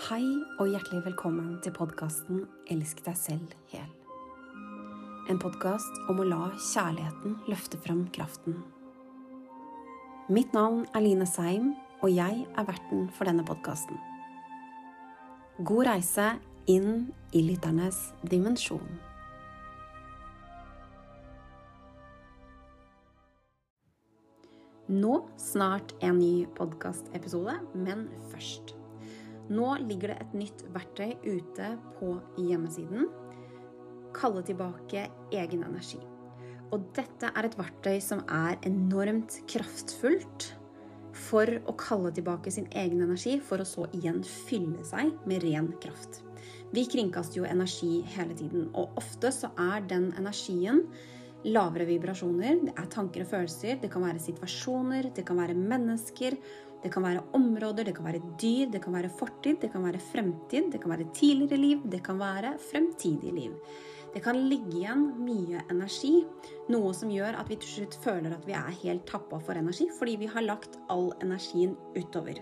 Hei 0.00 0.24
og 0.56 0.70
hjertelig 0.70 1.02
velkommen 1.04 1.58
til 1.60 1.74
podkasten 1.76 2.46
Elsk 2.72 3.02
deg 3.04 3.18
selv 3.20 3.50
hel. 3.68 3.90
En 5.28 5.36
podkast 5.36 5.98
om 6.08 6.22
å 6.22 6.24
la 6.24 6.46
kjærligheten 6.56 7.34
løfte 7.50 7.76
frem 7.84 8.06
kraften. 8.16 8.56
Mitt 10.32 10.56
navn 10.56 10.86
er 10.96 11.04
Line 11.04 11.28
Seim, 11.28 11.74
og 12.00 12.14
jeg 12.14 12.46
er 12.48 12.68
verten 12.70 13.10
for 13.12 13.28
denne 13.28 13.44
podkasten. 13.44 14.00
God 15.68 15.90
reise 15.90 16.30
inn 16.64 17.10
i 17.36 17.44
lytternes 17.50 18.00
dimensjon. 18.24 18.88
Nå 24.88 25.22
snart 25.36 25.92
en 26.00 26.22
ny 26.24 26.34
podkastepisode, 26.56 27.60
men 27.76 28.08
først. 28.32 28.79
Nå 29.50 29.72
ligger 29.82 30.12
det 30.12 30.20
et 30.22 30.38
nytt 30.38 30.64
verktøy 30.74 31.16
ute 31.26 31.72
på 31.98 32.14
hjemmesiden. 32.38 33.08
Kalle 34.14 34.44
tilbake 34.46 35.08
egen 35.34 35.64
energi. 35.66 35.98
Og 36.70 36.86
dette 36.94 37.32
er 37.34 37.46
et 37.48 37.58
verktøy 37.58 37.98
som 38.02 38.22
er 38.30 38.60
enormt 38.66 39.40
kraftfullt 39.50 40.52
for 41.16 41.50
å 41.66 41.74
kalle 41.78 42.12
tilbake 42.14 42.52
sin 42.54 42.68
egen 42.70 43.02
energi, 43.02 43.40
for 43.42 43.58
å 43.58 43.66
så 43.66 43.88
igjen 43.96 44.22
fylle 44.22 44.84
seg 44.86 45.10
med 45.26 45.42
ren 45.42 45.72
kraft. 45.82 46.22
Vi 46.70 46.84
kringkaster 46.86 47.40
jo 47.40 47.48
energi 47.48 48.04
hele 48.14 48.36
tiden, 48.38 48.68
og 48.78 48.94
ofte 49.00 49.32
så 49.34 49.50
er 49.58 49.82
den 49.90 50.12
energien 50.18 50.84
lavere 51.42 51.88
vibrasjoner. 51.88 52.60
Det 52.68 52.74
er 52.78 52.90
tanker 52.92 53.24
og 53.24 53.32
følelser, 53.32 53.80
det 53.82 53.90
kan 53.90 54.04
være 54.06 54.22
situasjoner, 54.22 55.10
det 55.16 55.26
kan 55.26 55.40
være 55.40 55.58
mennesker, 55.58 56.36
det 56.82 56.90
kan 56.92 57.04
være 57.04 57.26
områder, 57.36 57.84
det 57.84 57.94
kan 57.96 58.06
være 58.08 58.22
dyr, 58.40 58.70
det 58.72 58.80
kan 58.84 58.94
være 58.96 59.12
fortid, 59.12 59.60
det 59.60 59.70
kan 59.72 59.84
være 59.84 60.00
fremtid, 60.00 60.70
det 60.72 60.80
kan 60.82 60.92
være 60.94 61.10
tidligere 61.14 61.60
liv, 61.60 61.86
det 61.92 62.02
kan 62.04 62.18
være 62.20 62.56
fremtidig 62.70 63.32
liv. 63.36 63.56
Det 64.10 64.22
kan 64.24 64.38
ligge 64.50 64.80
igjen 64.80 65.04
mye 65.22 65.60
energi, 65.70 66.24
noe 66.72 66.90
som 66.96 67.12
gjør 67.14 67.36
at 67.38 67.50
vi 67.50 67.60
til 67.62 67.74
slutt 67.76 67.98
føler 68.02 68.34
at 68.34 68.46
vi 68.48 68.56
er 68.58 68.78
helt 68.82 69.04
tappa 69.06 69.38
for 69.38 69.58
energi, 69.58 69.86
fordi 69.98 70.16
vi 70.24 70.30
har 70.32 70.46
lagt 70.46 70.80
all 70.90 71.12
energien 71.22 71.76
utover. 71.94 72.40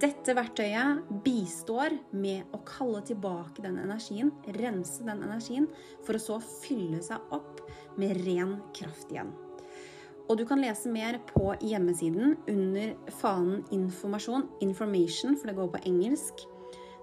Dette 0.00 0.34
verktøyet 0.34 1.06
bistår 1.24 1.94
med 2.18 2.50
å 2.56 2.60
kalle 2.66 3.04
tilbake 3.06 3.62
den 3.62 3.78
energien, 3.78 4.32
rense 4.58 5.06
den 5.06 5.22
energien, 5.22 5.70
for 6.04 6.18
å 6.18 6.24
så 6.26 6.40
fylle 6.42 7.00
seg 7.04 7.32
opp 7.36 7.62
med 8.00 8.18
ren 8.26 8.58
kraft 8.74 9.12
igjen. 9.14 9.30
Og 10.28 10.38
du 10.40 10.44
kan 10.48 10.60
lese 10.62 10.88
mer 10.88 11.18
på 11.28 11.54
hjemmesiden 11.60 12.36
under 12.48 12.94
fanen 13.10 13.64
'informasjon', 13.70 14.48
'information', 14.62 15.36
for 15.36 15.46
det 15.46 15.56
går 15.56 15.68
på 15.68 15.78
engelsk. 15.86 16.34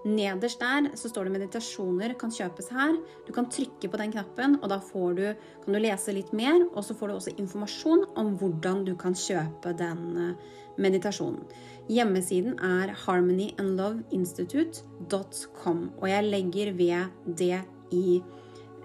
Nederst 0.04 0.60
der 0.60 0.96
så 0.96 1.08
står 1.08 1.24
det 1.24 1.32
'meditasjoner 1.32 2.14
kan 2.18 2.30
kjøpes 2.30 2.68
her'. 2.68 3.00
Du 3.26 3.32
kan 3.32 3.46
trykke 3.46 3.88
på 3.88 3.96
den 3.96 4.12
knappen, 4.12 4.58
og 4.62 4.68
da 4.68 4.76
du, 4.76 5.34
kan 5.64 5.74
du 5.74 5.78
lese 5.78 6.12
litt 6.12 6.32
mer. 6.32 6.68
Og 6.74 6.84
så 6.84 6.94
får 6.94 7.08
du 7.08 7.14
også 7.14 7.30
informasjon 7.38 8.04
om 8.16 8.38
hvordan 8.38 8.84
du 8.84 8.96
kan 8.96 9.14
kjøpe 9.14 9.72
den 9.78 10.16
eh, 10.16 10.34
meditasjonen. 10.78 11.44
Hjemmesiden 11.88 12.58
er 12.58 12.88
harmonyandloveinstitute.com, 13.06 15.90
og 15.98 16.08
jeg 16.08 16.24
legger 16.24 16.72
ved 16.72 17.04
det 17.36 17.60
i 17.92 18.22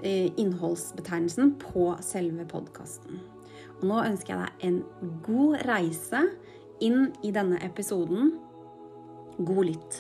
eh, 0.04 0.32
innholdsbetegnelsen 0.38 1.56
på 1.60 1.98
selve 2.02 2.46
podkasten. 2.46 3.37
Nå 3.86 3.98
ønsker 4.02 4.34
jeg 4.34 4.42
deg 4.42 4.64
en 4.66 4.78
god 5.26 5.64
reise 5.68 6.22
inn 6.82 7.12
i 7.26 7.30
denne 7.34 7.60
episoden. 7.62 8.32
God 9.38 9.68
lytt. 9.70 9.98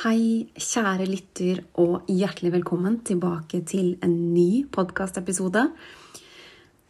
Hei, 0.00 0.48
kjære 0.56 1.06
lytter, 1.08 1.62
og 1.80 2.08
hjertelig 2.08 2.54
velkommen 2.58 3.00
tilbake 3.04 3.62
til 3.68 3.94
en 4.04 4.14
ny 4.34 4.66
podkastepisode. 4.72 5.66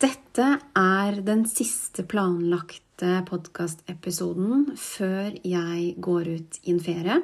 Dette 0.02 0.46
er 0.78 1.22
den 1.26 1.42
siste 1.50 2.06
planlagte 2.10 3.20
podkastepisoden 3.30 4.70
før 4.78 5.34
jeg 5.46 5.96
går 6.02 6.30
ut 6.38 6.62
i 6.62 6.74
en 6.74 6.82
ferie. 6.82 7.18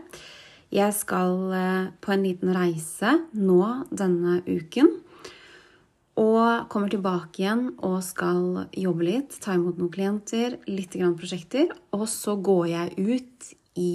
Jeg 0.75 0.95
skal 0.97 1.53
eh, 1.55 1.91
på 2.03 2.13
en 2.15 2.25
liten 2.27 2.55
reise 2.57 3.13
nå 3.35 3.61
denne 3.95 4.41
uken. 4.47 4.91
Og 6.17 6.67
kommer 6.73 6.89
tilbake 6.89 7.43
igjen 7.43 7.67
og 7.85 7.99
skal 8.05 8.65
jobbe 8.73 9.05
litt, 9.05 9.37
ta 9.45 9.53
imot 9.55 9.77
noen 9.77 9.93
klienter, 9.93 10.57
litt 10.71 10.97
grann 10.97 11.17
prosjekter. 11.19 11.69
Og 11.93 12.07
så 12.09 12.39
går 12.41 12.65
jeg 12.73 12.97
ut 12.97 13.51
i 13.77 13.91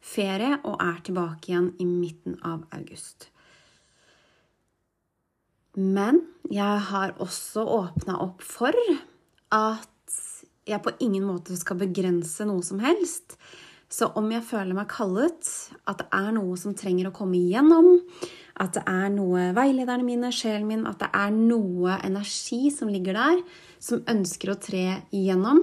ferie 0.00 0.56
og 0.64 0.80
er 0.80 1.02
tilbake 1.04 1.52
igjen 1.52 1.72
i 1.82 1.86
midten 1.88 2.38
av 2.46 2.64
august. 2.74 3.28
Men 5.76 6.22
jeg 6.48 6.80
har 6.88 7.12
også 7.20 7.66
åpna 7.68 8.16
opp 8.24 8.40
for 8.40 8.72
at 9.52 9.92
jeg 10.66 10.82
på 10.82 10.94
ingen 11.04 11.26
måte 11.28 11.54
skal 11.58 11.78
begrense 11.78 12.46
noe 12.48 12.64
som 12.64 12.80
helst. 12.82 13.36
Så 13.88 14.08
om 14.18 14.26
jeg 14.32 14.42
føler 14.42 14.74
meg 14.74 14.88
kallet, 14.90 15.46
at 15.86 16.00
det 16.00 16.08
er 16.14 16.32
noe 16.34 16.56
som 16.58 16.74
trenger 16.74 17.10
å 17.10 17.14
komme 17.14 17.38
igjennom, 17.38 18.00
at 18.58 18.74
det 18.74 18.82
er 18.90 19.12
noe 19.14 19.50
veilederne 19.54 20.06
mine, 20.06 20.32
sjelen 20.34 20.66
min, 20.66 20.86
at 20.88 20.98
det 21.04 21.10
er 21.14 21.30
noe 21.34 21.98
energi 22.06 22.72
som 22.74 22.90
ligger 22.90 23.18
der, 23.18 23.44
som 23.78 24.02
ønsker 24.10 24.50
å 24.52 24.58
tre 24.58 24.84
igjennom, 25.14 25.62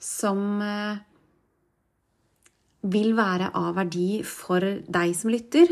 som 0.00 0.62
eh, 0.64 0.98
vil 2.90 3.12
være 3.14 3.52
av 3.54 3.76
verdi 3.76 4.24
for 4.26 4.64
deg 4.64 5.14
som 5.16 5.30
lytter, 5.30 5.70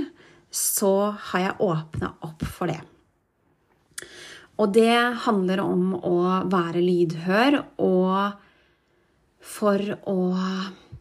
så 0.51 1.11
har 1.33 1.45
jeg 1.49 1.61
åpna 1.65 2.13
opp 2.29 2.45
for 2.47 2.71
det. 2.71 2.81
Og 4.59 4.71
det 4.75 4.99
handler 5.25 5.63
om 5.63 5.95
å 5.97 6.19
være 6.51 6.83
lydhør 6.83 7.59
og 7.85 8.45
for 9.49 9.83
å 10.11 10.19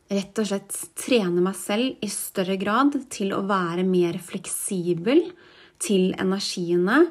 rett 0.08 0.40
og 0.40 0.48
slett 0.48 0.76
trene 0.98 1.44
meg 1.44 1.56
selv 1.60 2.04
i 2.04 2.10
større 2.12 2.56
grad 2.60 2.96
til 3.12 3.34
å 3.36 3.44
være 3.48 3.84
mer 3.88 4.20
fleksibel 4.24 5.26
til 5.84 6.14
energiene 6.18 7.04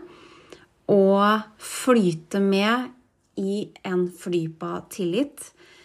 og 0.93 1.43
flyte 1.61 2.41
med 2.43 2.93
i 3.37 3.67
en 3.85 4.07
fordypa 4.09 4.87
tillit, 4.93 5.43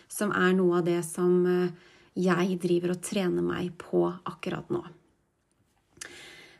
som 0.07 0.31
er 0.31 0.53
noe 0.55 0.79
av 0.79 0.87
det 0.87 1.01
som 1.03 1.41
eh, 1.49 1.89
jeg 2.21 2.57
driver 2.63 2.95
og 2.95 3.03
trener 3.03 3.43
meg 3.43 3.73
på 3.81 4.05
akkurat 4.07 4.71
nå. 4.71 4.83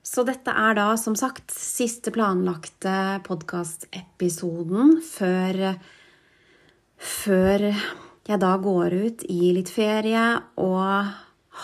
Så 0.02 0.26
dette 0.28 0.52
er 0.52 0.76
da 0.76 0.90
som 1.00 1.16
sagt 1.16 1.54
siste 1.54 2.12
planlagte 2.12 3.22
podkastepisoden 3.28 4.98
før, 5.06 5.60
før 6.98 7.68
jeg 8.30 8.42
da 8.42 8.54
går 8.62 8.94
ut 8.94 9.26
i 9.30 9.52
litt 9.56 9.72
ferie 9.74 10.24
og 10.62 11.12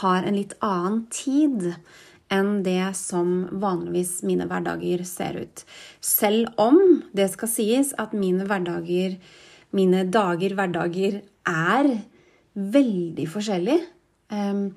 har 0.01 0.25
en 0.25 0.37
litt 0.37 0.55
annen 0.65 1.05
tid 1.13 1.71
enn 2.33 2.61
det 2.65 2.91
som 2.99 3.45
vanligvis 3.61 4.19
mine 4.27 4.47
hverdager 4.49 5.03
ser 5.07 5.37
ut. 5.45 5.63
Selv 6.03 6.51
om 6.59 6.79
det 7.15 7.29
skal 7.33 7.51
sies 7.51 7.93
at 8.01 8.15
mine 8.17 8.47
hverdager, 8.49 9.15
mine 9.75 10.03
dager, 10.11 10.57
hverdager, 10.57 11.21
er 11.47 11.91
veldig 12.57 13.27
forskjellige. 13.31 13.85
Um, 14.27 14.73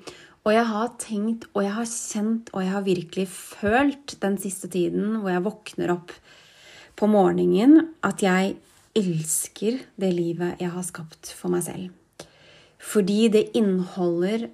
og 0.47 0.55
jeg 0.55 0.67
har 0.71 0.93
tenkt, 1.03 1.49
og 1.53 1.65
jeg 1.67 1.75
har 1.75 1.89
kjent, 1.91 2.53
og 2.55 2.63
jeg 2.63 2.73
har 2.73 2.87
virkelig 2.87 3.27
følt 3.33 4.15
den 4.23 4.39
siste 4.41 4.71
tiden 4.73 5.19
hvor 5.21 5.35
jeg 5.35 5.45
våkner 5.45 5.93
opp 5.97 6.15
på 6.97 7.09
morgenen, 7.11 7.91
at 8.07 8.23
jeg 8.25 8.55
elsker 8.97 9.79
det 10.01 10.11
livet 10.15 10.61
jeg 10.63 10.73
har 10.75 10.87
skapt 10.87 11.33
for 11.37 11.53
meg 11.53 11.65
selv. 11.67 11.91
Fordi 12.81 13.29
det 13.33 13.51
inneholder 13.59 14.49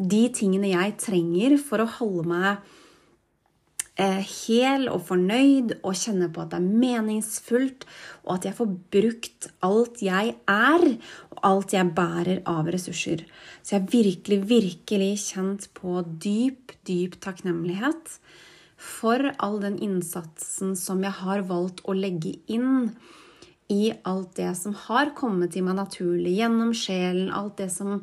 de 0.00 0.22
tingene 0.32 0.72
jeg 0.72 0.96
trenger 1.02 1.58
for 1.60 1.82
å 1.82 1.90
holde 1.98 2.24
meg 2.30 2.70
eh, 4.00 4.24
hel 4.24 4.88
og 4.88 5.04
fornøyd 5.10 5.76
og 5.80 5.98
kjenne 5.98 6.30
på 6.32 6.42
at 6.42 6.54
det 6.54 6.60
er 6.60 6.80
meningsfullt, 6.84 7.84
og 8.24 8.38
at 8.38 8.48
jeg 8.48 8.56
får 8.56 8.70
brukt 8.96 9.50
alt 9.66 10.00
jeg 10.04 10.34
er, 10.48 10.86
og 11.34 11.42
alt 11.50 11.76
jeg 11.76 11.94
bærer 11.96 12.42
av 12.48 12.70
ressurser. 12.72 13.26
Så 13.60 13.76
jeg 13.76 13.82
har 13.82 13.92
virkelig, 13.92 14.40
virkelig 14.48 15.12
kjent 15.28 15.68
på 15.76 16.00
dyp, 16.22 16.72
dyp 16.88 17.20
takknemlighet 17.20 18.16
for 18.80 19.34
all 19.36 19.60
den 19.60 19.76
innsatsen 19.84 20.72
som 20.80 21.04
jeg 21.04 21.12
har 21.20 21.44
valgt 21.44 21.84
å 21.84 21.92
legge 21.92 22.38
inn 22.48 22.94
i 23.70 23.92
alt 24.08 24.34
det 24.36 24.50
som 24.58 24.74
har 24.86 25.12
kommet 25.18 25.54
til 25.54 25.64
meg 25.66 25.78
naturlig 25.78 26.34
gjennom 26.40 26.72
sjelen, 26.76 27.30
alt 27.30 27.60
det 27.62 27.70
som 27.72 28.00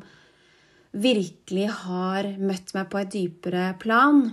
virkelig 0.96 1.68
har 1.84 2.30
møtt 2.40 2.72
meg 2.74 2.88
på 2.88 3.00
et 3.02 3.12
dypere 3.12 3.64
plan, 3.80 4.30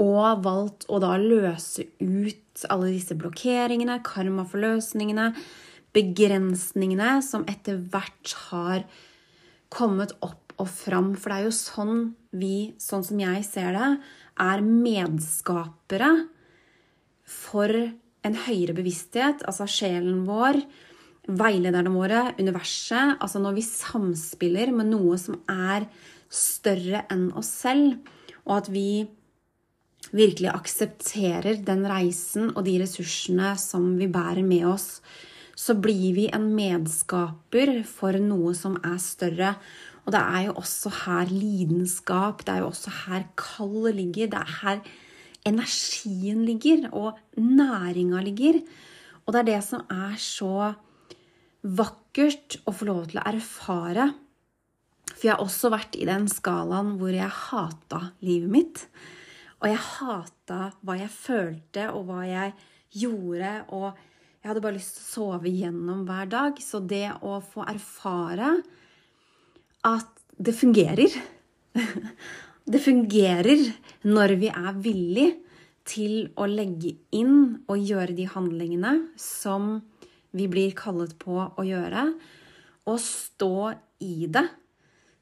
og 0.00 0.44
valgt 0.44 0.86
å 0.92 1.00
da 1.02 1.16
løse 1.20 1.86
ut 2.00 2.64
alle 2.72 2.92
disse 2.92 3.16
blokkeringene, 3.18 3.98
karmaforløsningene, 4.04 5.32
begrensningene 5.96 7.16
som 7.24 7.44
etter 7.48 7.80
hvert 7.92 8.36
har 8.48 8.84
kommet 9.72 10.14
opp 10.24 10.54
og 10.60 10.68
fram. 10.68 11.12
For 11.16 11.32
det 11.32 11.38
er 11.38 11.48
jo 11.48 11.56
sånn 11.56 11.96
vi, 12.36 12.72
sånn 12.80 13.04
som 13.04 13.20
jeg 13.20 13.44
ser 13.48 13.76
det, 13.76 13.90
er 14.40 14.64
medskapere 14.64 16.12
for 17.28 17.72
en 18.26 18.38
høyere 18.46 18.74
bevissthet, 18.76 19.42
altså 19.48 19.66
sjelen 19.70 20.22
vår, 20.28 20.60
veilederne 21.26 21.92
våre, 21.94 22.26
universet. 22.38 23.18
Altså 23.22 23.42
når 23.42 23.58
vi 23.58 23.66
samspiller 23.66 24.72
med 24.74 24.92
noe 24.92 25.18
som 25.20 25.40
er 25.50 25.88
større 26.32 27.04
enn 27.12 27.28
oss 27.38 27.50
selv, 27.62 27.98
og 28.46 28.56
at 28.62 28.70
vi 28.72 29.04
virkelig 30.12 30.50
aksepterer 30.52 31.60
den 31.64 31.84
reisen 31.88 32.50
og 32.52 32.64
de 32.66 32.78
ressursene 32.82 33.54
som 33.60 33.92
vi 34.00 34.10
bærer 34.12 34.42
med 34.46 34.66
oss, 34.72 34.88
så 35.54 35.76
blir 35.78 36.16
vi 36.16 36.26
en 36.32 36.48
medskaper 36.56 37.82
for 37.86 38.16
noe 38.18 38.54
som 38.56 38.78
er 38.82 38.98
større. 39.02 39.54
Og 40.02 40.14
det 40.14 40.22
er 40.22 40.48
jo 40.48 40.56
også 40.58 40.90
her 41.04 41.30
lidenskap, 41.30 42.42
det 42.46 42.56
er 42.56 42.64
jo 42.64 42.72
også 42.72 42.92
her 43.04 43.28
kallet 43.38 43.98
ligger. 44.00 44.32
Det 44.32 44.40
er 44.40 44.54
her 44.62 44.80
energien 45.48 46.44
ligger, 46.46 46.88
og 46.92 47.18
næringa 47.36 48.22
ligger. 48.24 48.60
Og 49.26 49.34
det 49.34 49.42
er 49.42 49.50
det 49.52 49.60
som 49.66 49.84
er 49.90 50.16
så 50.20 50.72
vakkert 51.62 52.58
å 52.66 52.74
få 52.74 52.88
lov 52.88 53.08
til 53.10 53.20
å 53.22 53.26
erfare. 53.30 54.10
For 55.12 55.26
jeg 55.26 55.34
har 55.34 55.44
også 55.44 55.70
vært 55.72 55.98
i 55.98 56.06
den 56.08 56.28
skalaen 56.30 56.96
hvor 57.00 57.14
jeg 57.14 57.30
hata 57.48 58.00
livet 58.24 58.52
mitt. 58.52 58.84
Og 59.62 59.68
jeg 59.70 59.82
hata 59.86 60.60
hva 60.82 60.96
jeg 60.98 61.12
følte, 61.14 61.90
og 61.94 62.08
hva 62.08 62.24
jeg 62.26 62.54
gjorde. 62.98 63.52
Og 63.70 63.88
jeg 64.42 64.50
hadde 64.50 64.64
bare 64.64 64.78
lyst 64.78 64.96
til 64.98 65.04
å 65.04 65.10
sove 65.12 65.52
gjennom 65.52 66.02
hver 66.08 66.30
dag. 66.32 66.58
Så 66.62 66.82
det 66.82 67.08
å 67.22 67.38
få 67.44 67.66
erfare 67.70 68.56
at 69.86 70.10
det 70.42 70.54
fungerer 70.56 71.14
Det 72.64 72.78
fungerer 72.78 73.64
når 74.06 74.36
vi 74.38 74.50
er 74.52 74.76
villig 74.84 75.28
til 75.88 76.28
å 76.38 76.46
legge 76.46 76.94
inn 77.10 77.64
og 77.66 77.80
gjøre 77.82 78.14
de 78.14 78.28
handlingene 78.30 78.92
som 79.18 79.80
vi 80.32 80.46
blir 80.48 80.74
kallet 80.78 81.16
på 81.20 81.40
å 81.42 81.64
gjøre, 81.66 82.06
og 82.88 82.98
stå 83.02 83.72
i 84.02 84.28
det. 84.30 84.46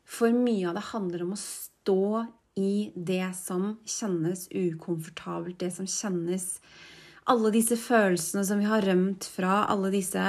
For 0.05 0.35
mye 0.35 0.69
av 0.69 0.77
det 0.77 0.87
handler 0.91 1.25
om 1.25 1.35
å 1.35 1.41
stå 1.41 2.27
i 2.61 2.91
det 2.95 3.33
som 3.39 3.75
kjennes 3.89 4.47
ukomfortabelt, 4.53 5.59
det 5.61 5.73
som 5.75 5.89
kjennes 5.89 6.57
Alle 7.31 7.51
disse 7.55 7.77
følelsene 7.79 8.43
som 8.43 8.59
vi 8.59 8.67
har 8.67 8.83
rømt 8.83 9.27
fra, 9.29 9.61
alle 9.71 9.91
disse 9.93 10.23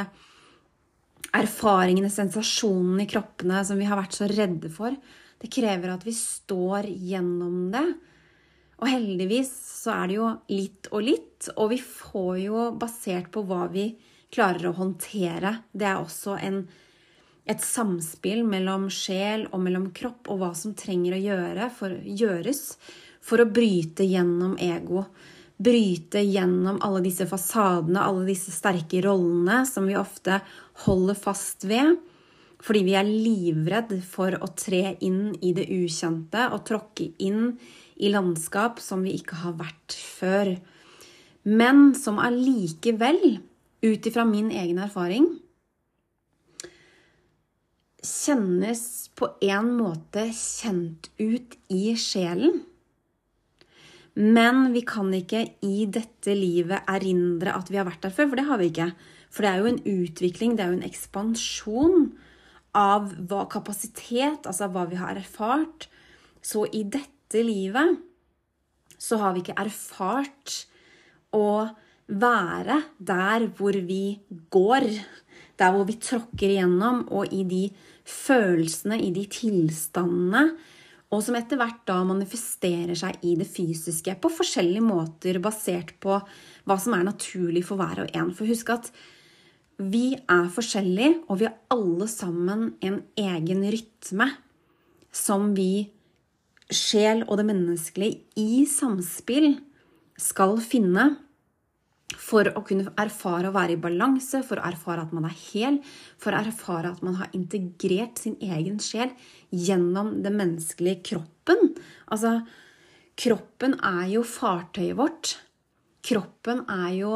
erfaringene, 1.33 2.11
sensasjonene 2.11 3.07
i 3.07 3.09
kroppene 3.09 3.63
som 3.65 3.79
vi 3.79 3.87
har 3.89 3.97
vært 3.97 4.17
så 4.19 4.27
redde 4.29 4.69
for. 4.69 4.93
Det 5.41 5.49
krever 5.53 5.95
at 5.95 6.05
vi 6.05 6.13
står 6.15 6.89
gjennom 6.91 7.71
det. 7.73 7.85
Og 8.81 8.89
heldigvis 8.89 9.51
så 9.83 9.95
er 9.95 10.09
det 10.09 10.17
jo 10.17 10.29
litt 10.53 10.89
og 10.91 11.03
litt, 11.05 11.49
og 11.55 11.73
vi 11.73 11.81
får 11.81 12.37
jo 12.45 12.69
basert 12.81 13.29
på 13.33 13.43
hva 13.49 13.65
vi 13.73 13.91
klarer 14.33 14.69
å 14.69 14.77
håndtere. 14.77 15.57
Det 15.73 15.89
er 15.89 16.01
også 16.01 16.37
en 16.41 16.63
et 17.49 17.61
samspill 17.65 18.43
mellom 18.45 18.85
sjel 18.93 19.47
og 19.49 19.63
mellom 19.63 19.89
kropp, 19.95 20.29
og 20.29 20.41
hva 20.41 20.51
som 20.57 20.75
trenger 20.77 21.17
å 21.17 21.21
gjøre 21.21 21.69
for, 21.73 21.95
gjøres 22.05 22.61
for 23.21 23.41
å 23.41 23.49
bryte 23.49 24.05
gjennom 24.07 24.53
ego. 24.61 25.05
Bryte 25.61 26.21
gjennom 26.25 26.79
alle 26.85 27.03
disse 27.05 27.27
fasadene, 27.29 28.01
alle 28.01 28.25
disse 28.29 28.53
sterke 28.53 29.01
rollene 29.05 29.61
som 29.69 29.89
vi 29.89 29.97
ofte 29.99 30.39
holder 30.85 31.17
fast 31.17 31.65
ved. 31.69 31.97
Fordi 32.61 32.83
vi 32.85 32.95
er 32.97 33.07
livredd 33.07 33.95
for 34.05 34.37
å 34.37 34.51
tre 34.57 34.95
inn 35.01 35.31
i 35.41 35.53
det 35.57 35.65
ukjente 35.73 36.47
og 36.53 36.65
tråkke 36.69 37.09
inn 37.23 37.55
i 38.01 38.11
landskap 38.13 38.81
som 38.81 39.01
vi 39.05 39.15
ikke 39.17 39.39
har 39.41 39.57
vært 39.59 39.95
før. 39.97 40.53
Men 41.49 41.91
som 41.97 42.21
allikevel, 42.21 43.39
ut 43.81 44.05
ifra 44.05 44.27
min 44.29 44.51
egen 44.53 44.77
erfaring, 44.81 45.25
kjennes 48.01 48.83
på 49.17 49.29
en 49.45 49.71
måte 49.77 50.27
kjent 50.33 51.09
ut 51.21 51.57
i 51.73 51.95
sjelen. 51.97 52.61
Men 54.17 54.73
vi 54.73 54.83
kan 54.85 55.09
ikke 55.15 55.45
i 55.65 55.85
dette 55.89 56.33
livet 56.35 56.85
erindre 56.89 57.53
at 57.55 57.69
vi 57.71 57.79
har 57.79 57.87
vært 57.87 58.03
der 58.05 58.13
før, 58.13 58.29
for 58.29 58.41
det 58.41 58.49
har 58.49 58.59
vi 58.61 58.69
ikke. 58.69 58.89
For 59.31 59.45
det 59.45 59.51
er 59.51 59.61
jo 59.61 59.69
en 59.71 59.85
utvikling, 59.87 60.57
det 60.57 60.65
er 60.65 60.73
jo 60.73 60.81
en 60.81 60.89
ekspansjon 60.89 62.11
av 62.77 63.11
hva 63.29 63.45
kapasitet, 63.51 64.47
altså 64.47 64.69
hva 64.71 64.85
vi 64.89 64.99
har 64.99 65.17
erfart. 65.19 65.87
Så 66.41 66.65
i 66.71 66.83
dette 66.83 67.43
livet 67.43 67.99
så 69.01 69.17
har 69.21 69.33
vi 69.33 69.43
ikke 69.43 69.59
erfart 69.61 70.61
å 71.35 71.69
være 72.11 72.81
der 72.99 73.47
hvor 73.57 73.75
vi 73.87 74.19
går, 74.53 74.87
der 75.57 75.73
hvor 75.73 75.87
vi 75.87 75.97
tråkker 76.01 76.51
igjennom, 76.51 77.05
og 77.09 77.31
i 77.33 77.43
de 77.47 77.63
følelsene, 78.07 78.99
i 78.99 79.11
de 79.15 79.25
tilstandene, 79.31 80.51
og 81.11 81.19
som 81.25 81.35
etter 81.35 81.59
hvert 81.59 81.81
da 81.87 81.97
manifesterer 82.07 82.95
seg 82.95 83.23
i 83.27 83.33
det 83.39 83.47
fysiske 83.51 84.15
på 84.23 84.31
forskjellige 84.31 84.83
måter, 84.85 85.41
basert 85.43 85.97
på 86.03 86.19
hva 86.67 86.77
som 86.79 86.95
er 86.95 87.03
naturlig 87.03 87.65
for 87.67 87.81
hver 87.81 88.05
og 88.05 88.13
en. 88.15 88.31
For 88.35 88.47
husk 88.47 88.71
at 88.71 88.87
vi 89.89 90.13
er 90.15 90.51
forskjellige, 90.53 91.23
og 91.29 91.41
vi 91.41 91.47
har 91.47 91.57
alle 91.73 92.07
sammen 92.11 92.71
en 92.83 93.01
egen 93.17 93.65
rytme 93.73 94.27
som 95.11 95.51
vi, 95.57 95.89
sjel 96.71 97.25
og 97.27 97.41
det 97.41 97.47
menneskelige, 97.49 98.21
i 98.39 98.63
samspill 98.69 99.57
skal 100.21 100.55
finne 100.63 101.09
for 102.19 102.47
å 102.47 102.63
kunne 102.67 102.91
erfare 102.99 103.49
å 103.49 103.55
være 103.55 103.75
i 103.75 103.81
balanse, 103.81 104.41
for 104.47 104.59
å 104.59 104.65
erfare 104.67 105.05
at 105.05 105.13
man 105.15 105.27
er 105.27 105.35
hel, 105.51 105.79
for 106.19 106.33
å 106.33 106.41
erfare 106.43 106.91
at 106.91 107.03
man 107.05 107.17
har 107.19 107.31
integrert 107.37 108.19
sin 108.21 108.37
egen 108.43 108.79
sjel 108.83 109.13
gjennom 109.51 110.17
den 110.23 110.37
menneskelige 110.39 111.01
kroppen. 111.11 111.73
Altså, 112.11 112.41
kroppen 113.19 113.77
er 113.79 114.07
jo 114.15 114.25
fartøyet 114.27 114.99
vårt. 114.99 115.35
Kroppen 116.05 116.65
er 116.71 116.89
jo 116.97 117.13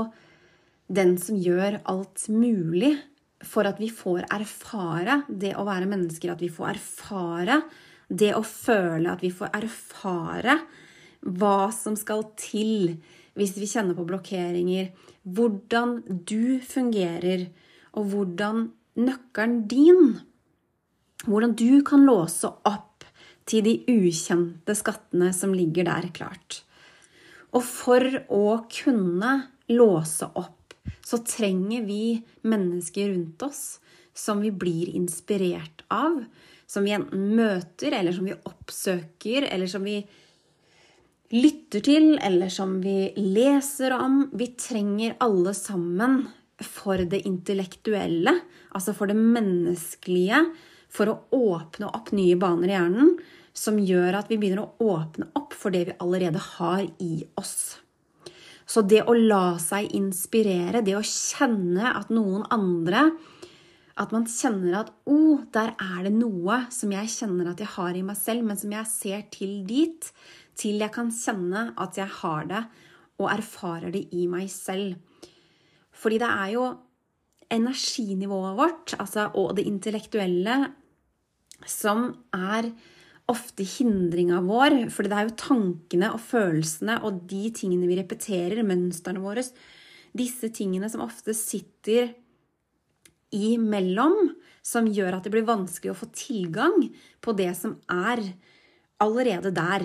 den 0.87 1.15
som 1.21 1.37
gjør 1.39 1.79
alt 1.89 2.27
mulig 2.29 2.93
for 3.45 3.67
at 3.67 3.79
vi 3.81 3.89
får 3.93 4.27
erfare 4.33 5.21
det 5.29 5.53
å 5.57 5.65
være 5.67 5.89
mennesker, 5.89 6.33
at 6.33 6.41
vi 6.41 6.51
får 6.53 6.75
erfare 6.75 7.59
det 8.09 8.31
å 8.37 8.43
føle, 8.45 9.11
at 9.11 9.23
vi 9.25 9.31
får 9.33 9.53
erfare 9.57 10.59
hva 11.25 11.71
som 11.73 11.97
skal 11.97 12.27
til 12.37 12.97
hvis 13.35 13.55
vi 13.57 13.67
kjenner 13.67 13.97
på 13.97 14.05
blokkeringer, 14.07 14.93
hvordan 15.25 15.97
du 16.27 16.61
fungerer, 16.63 17.49
og 17.95 18.11
hvordan 18.13 18.69
nøkkelen 18.99 19.61
din 19.71 20.15
Hvordan 21.25 21.55
du 21.57 21.81
kan 21.81 22.03
låse 22.05 22.45
opp 22.69 23.05
til 23.49 23.63
de 23.65 23.71
ukjente 23.89 24.75
skattene 24.77 25.31
som 25.33 25.55
ligger 25.57 25.87
der 25.87 26.09
klart. 26.13 26.59
Og 27.55 27.63
for 27.65 28.03
å 28.29 28.43
kunne 28.69 29.31
låse 29.71 30.27
opp, 30.37 30.54
så 31.05 31.19
trenger 31.21 31.85
vi 31.85 32.23
mennesker 32.41 33.11
rundt 33.13 33.43
oss 33.45 33.79
som 34.15 34.41
vi 34.41 34.51
blir 34.51 34.89
inspirert 34.95 35.83
av, 35.93 36.23
som 36.65 36.87
vi 36.87 36.95
enten 36.95 37.35
møter, 37.37 37.93
eller 37.93 38.15
som 38.15 38.25
vi 38.25 38.33
oppsøker, 38.33 39.45
eller 39.51 39.69
som 39.69 39.85
vi 39.85 39.99
lytter 41.35 41.83
til, 41.85 42.15
eller 42.17 42.49
som 42.49 42.79
vi 42.81 43.11
leser 43.19 43.93
om. 43.99 44.23
Vi 44.33 44.47
trenger 44.57 45.17
alle 45.21 45.53
sammen 45.53 46.23
for 46.63 47.03
det 47.11 47.25
intellektuelle, 47.27 48.37
altså 48.71 48.95
for 48.95 49.11
det 49.11 49.19
menneskelige, 49.19 50.41
for 50.89 51.11
å 51.11 51.17
åpne 51.35 51.91
opp 51.91 52.13
nye 52.15 52.37
baner 52.39 52.71
i 52.71 52.77
hjernen 52.77 53.17
som 53.55 53.79
gjør 53.79 54.19
at 54.19 54.31
vi 54.31 54.37
begynner 54.39 54.65
å 54.65 54.91
åpne 54.95 55.29
opp 55.37 55.55
for 55.55 55.75
det 55.75 55.85
vi 55.89 55.97
allerede 56.03 56.41
har 56.57 56.85
i 57.03 57.25
oss. 57.39 57.77
Så 58.65 58.81
det 58.81 59.03
å 59.05 59.13
la 59.13 59.57
seg 59.61 59.91
inspirere, 59.97 60.81
det 60.81 60.97
å 60.97 61.05
kjenne 61.05 61.93
at 61.93 62.11
noen 62.13 62.45
andre 62.53 63.11
At 63.95 64.11
man 64.11 64.25
kjenner 64.27 64.73
at 64.81 64.89
'Å, 64.91 65.13
oh, 65.15 65.43
der 65.55 65.69
er 65.79 66.03
det 66.03 66.11
noe 66.11 66.65
som 66.67 66.91
jeg 66.91 67.07
kjenner 67.07 67.47
at 67.47 67.61
jeg 67.63 67.69
har 67.77 67.95
i 67.95 68.01
meg 68.03 68.17
selv', 68.19 68.43
men 68.43 68.57
som 68.59 68.73
jeg 68.73 68.89
ser 68.91 69.21
til 69.31 69.63
dit 69.63 70.09
til 70.59 70.81
jeg 70.83 70.91
kan 70.91 71.13
kjenne 71.15 71.69
at 71.79 71.95
jeg 71.95 72.11
har 72.19 72.43
det 72.49 72.63
og 73.19 73.31
erfarer 73.31 73.93
det 73.95 74.09
i 74.11 74.25
meg 74.27 74.49
selv. 74.51 74.99
Fordi 75.95 76.19
det 76.19 76.27
er 76.27 76.49
jo 76.55 76.65
energinivået 77.51 78.57
vårt 78.57 78.95
altså, 78.99 79.29
og 79.35 79.55
det 79.55 79.67
intellektuelle 79.69 80.57
som 81.65 82.09
er 82.33 82.71
ofte 83.31 83.65
hindringa 83.65 84.41
vår. 84.45 84.77
For 84.93 85.07
det 85.07 85.17
er 85.17 85.29
jo 85.29 85.39
tankene 85.41 86.11
og 86.15 86.21
følelsene 86.23 86.99
og 87.05 87.23
de 87.29 87.47
tingene 87.55 87.89
vi 87.89 87.97
repeterer, 87.99 88.65
mønstrene 88.67 89.23
våre, 89.23 89.45
disse 90.15 90.51
tingene 90.55 90.87
som 90.91 91.03
ofte 91.03 91.35
sitter 91.35 92.13
imellom 93.35 94.29
som 94.65 94.87
gjør 94.87 95.17
at 95.17 95.25
det 95.25 95.33
blir 95.33 95.47
vanskelig 95.47 95.91
å 95.91 95.97
få 95.99 96.07
tilgang 96.15 96.87
på 97.21 97.33
det 97.37 97.51
som 97.57 97.75
er 97.91 98.21
allerede 99.03 99.51
der, 99.53 99.83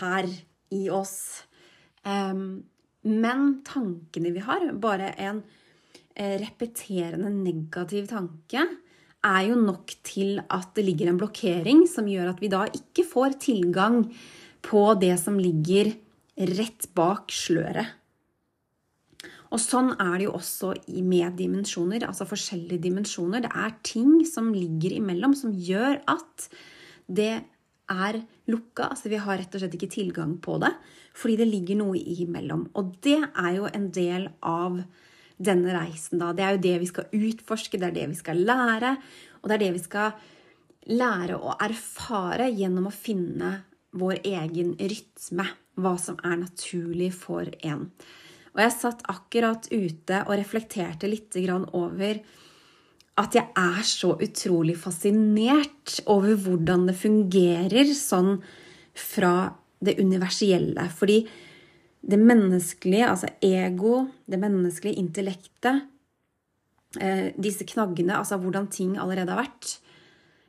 her 0.00 0.26
i 0.74 0.88
oss. 0.92 1.46
Um, 2.02 2.66
men 3.08 3.60
tankene 3.64 4.34
vi 4.34 4.42
har, 4.44 4.66
bare 4.82 5.12
en 5.22 5.40
eh, 6.14 6.36
repeterende 6.42 7.30
negativ 7.32 8.08
tanke, 8.10 8.66
er 9.28 9.44
jo 9.50 9.60
nok 9.60 9.92
til 10.06 10.40
at 10.40 10.72
det 10.76 10.84
ligger 10.86 11.10
en 11.10 11.20
blokkering 11.20 11.84
som 11.90 12.08
gjør 12.10 12.32
at 12.32 12.42
vi 12.42 12.50
da 12.52 12.64
ikke 12.66 13.04
får 13.08 13.38
tilgang 13.44 14.02
på 14.64 14.82
det 15.00 15.14
som 15.20 15.38
ligger 15.40 15.92
rett 16.58 16.88
bak 16.96 17.32
sløret. 17.34 17.94
Og 19.48 19.60
sånn 19.62 19.94
er 19.96 20.18
det 20.18 20.26
jo 20.26 20.34
også 20.36 20.74
med 21.08 21.38
dimensjoner, 21.38 22.04
altså 22.04 22.26
forskjellige 22.28 22.82
dimensjoner. 22.84 23.46
Det 23.46 23.52
er 23.56 23.78
ting 23.86 24.20
som 24.28 24.50
ligger 24.52 24.98
imellom, 24.98 25.32
som 25.36 25.54
gjør 25.54 26.02
at 26.10 26.48
det 27.08 27.32
er 27.88 28.20
lukka. 28.52 28.90
Altså 28.90 29.08
vi 29.08 29.20
har 29.22 29.40
rett 29.40 29.54
og 29.56 29.62
slett 29.62 29.76
ikke 29.78 29.92
tilgang 29.94 30.36
på 30.44 30.58
det, 30.60 30.74
fordi 31.16 31.38
det 31.40 31.48
ligger 31.48 31.80
noe 31.80 31.96
imellom. 31.96 32.66
Og 32.76 32.92
det 33.04 33.22
er 33.24 33.52
jo 33.56 33.70
en 33.72 33.88
del 33.94 34.28
av 34.44 34.82
denne 35.38 35.74
reisen, 35.74 36.18
da. 36.20 36.32
Det 36.34 36.44
er 36.44 36.56
jo 36.56 36.64
det 36.66 36.74
vi 36.82 36.90
skal 36.90 37.14
utforske, 37.14 37.78
det 37.78 37.88
er 37.90 37.96
det 37.96 38.08
vi 38.12 38.18
skal 38.18 38.42
lære. 38.42 38.96
Og 39.40 39.48
det 39.48 39.56
er 39.56 39.64
det 39.64 39.72
vi 39.76 39.84
skal 39.84 40.18
lære 40.88 41.38
å 41.38 41.54
erfare 41.62 42.48
gjennom 42.50 42.88
å 42.90 42.94
finne 42.94 43.52
vår 43.98 44.22
egen 44.26 44.74
rytme. 44.78 45.46
Hva 45.78 45.94
som 46.02 46.16
er 46.26 46.40
naturlig 46.40 47.12
for 47.14 47.46
en. 47.62 47.84
Og 48.56 48.62
jeg 48.64 48.74
satt 48.74 49.04
akkurat 49.06 49.68
ute 49.70 50.24
og 50.24 50.34
reflekterte 50.34 51.06
litt 51.06 51.36
over 51.70 52.18
at 53.18 53.34
jeg 53.34 53.46
er 53.54 53.84
så 53.86 54.16
utrolig 54.18 54.74
fascinert 54.78 56.00
over 56.10 56.34
hvordan 56.34 56.88
det 56.88 56.96
fungerer 56.98 57.92
sånn 57.94 58.40
fra 58.98 59.52
det 59.78 60.00
universelle. 60.02 60.88
Fordi 60.90 61.20
det 62.02 62.18
menneskelige, 62.20 63.08
altså 63.08 63.30
ego, 63.44 64.06
det 64.30 64.38
menneskelige 64.40 65.00
intellektet, 65.00 65.88
eh, 67.00 67.34
disse 67.36 67.66
knaggene, 67.66 68.16
altså 68.16 68.38
hvordan 68.38 68.70
ting 68.70 68.96
allerede 68.98 69.34
har 69.34 69.44
vært 69.46 69.78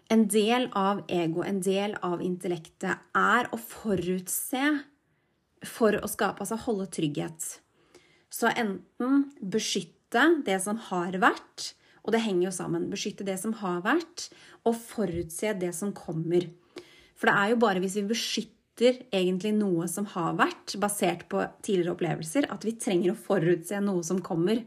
En 0.10 0.24
del 0.26 0.72
av 0.74 1.04
ego, 1.06 1.44
en 1.46 1.60
del 1.62 1.92
av 2.02 2.18
intellektet, 2.26 2.98
er 3.14 3.46
å 3.54 3.60
forutse 3.62 4.80
for 5.62 5.94
å 5.94 6.08
skape, 6.10 6.42
altså 6.42 6.58
holde 6.64 6.88
trygghet. 6.90 7.60
Så 8.34 8.50
enten 8.50 9.28
beskytte 9.38 10.24
det 10.48 10.58
som 10.64 10.80
har 10.90 11.14
vært, 11.22 11.76
og 12.02 12.16
det 12.16 12.24
henger 12.26 12.48
jo 12.48 12.56
sammen. 12.58 12.90
Beskytte 12.90 13.28
det 13.28 13.38
som 13.38 13.54
har 13.62 13.84
vært, 13.86 14.32
og 14.66 14.82
forutse 14.82 15.54
det 15.62 15.76
som 15.78 15.94
kommer. 15.94 16.50
For 17.14 17.30
det 17.30 17.36
er 17.36 17.54
jo 17.54 17.62
bare 17.62 17.84
hvis 17.84 18.00
vi 18.00 18.08
beskytter 18.10 18.59
egentlig 18.86 19.52
noe 19.58 19.88
som 19.92 20.08
har 20.14 20.38
vært, 20.40 20.76
basert 20.82 21.28
på 21.32 21.44
tidligere 21.66 21.96
opplevelser, 21.96 22.48
at 22.54 22.66
vi 22.66 22.78
trenger 22.80 23.14
å 23.14 23.20
forutse 23.20 23.82
noe 23.84 24.06
som 24.06 24.22
kommer. 24.24 24.64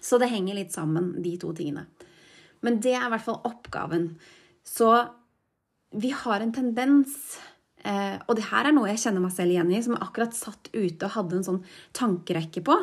Så 0.00 0.18
det 0.20 0.30
henger 0.32 0.56
litt 0.56 0.72
sammen, 0.72 1.12
de 1.22 1.36
to 1.40 1.52
tingene. 1.56 1.86
Men 2.64 2.80
det 2.80 2.94
er 2.96 3.06
i 3.06 3.12
hvert 3.12 3.26
fall 3.26 3.40
oppgaven. 3.48 4.14
Så 4.64 4.90
vi 5.90 6.12
har 6.14 6.40
en 6.40 6.54
tendens 6.54 7.38
Eh, 7.80 8.16
og 8.28 8.36
det 8.36 8.48
her 8.50 8.68
er 8.68 8.74
noe 8.76 8.90
jeg 8.90 9.00
kjenner 9.06 9.24
meg 9.24 9.32
selv 9.32 9.54
igjen 9.54 9.72
i, 9.72 9.80
som 9.80 9.94
jeg 9.96 10.04
akkurat 10.04 10.36
satt 10.36 10.68
ute 10.74 11.06
og 11.06 11.14
hadde 11.14 11.38
en 11.38 11.46
sånn 11.46 11.60
tankerekke 11.96 12.62
på. 12.66 12.76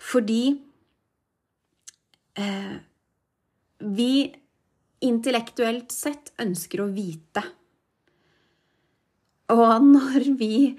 Fordi 0.00 0.42
eh, 2.40 2.76
vi 3.98 4.12
intellektuelt 5.04 5.92
sett 5.94 6.32
ønsker 6.42 6.82
å 6.82 6.90
vite. 6.94 7.44
Og 9.54 9.84
når 9.84 10.28
vi 10.38 10.76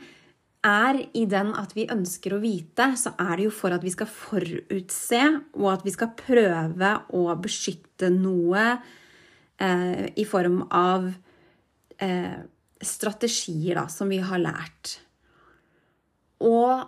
er 0.66 1.00
i 1.16 1.24
den 1.30 1.54
at 1.58 1.72
vi 1.76 1.88
ønsker 1.90 2.36
å 2.36 2.42
vite, 2.44 2.92
så 3.00 3.14
er 3.22 3.40
det 3.40 3.48
jo 3.48 3.56
for 3.56 3.74
at 3.74 3.84
vi 3.86 3.94
skal 3.94 4.10
forutse, 4.12 5.22
og 5.56 5.68
at 5.72 5.86
vi 5.88 5.94
skal 5.96 6.14
prøve 6.20 6.94
å 7.16 7.26
beskytte 7.40 8.12
noe 8.14 8.66
eh, 8.76 10.06
i 10.20 10.26
form 10.28 10.62
av 10.68 11.08
eh, 11.98 12.40
strategier 12.84 13.80
da, 13.80 13.88
som 13.92 14.12
vi 14.12 14.20
har 14.24 14.42
lært. 14.44 15.00
Og 16.44 16.86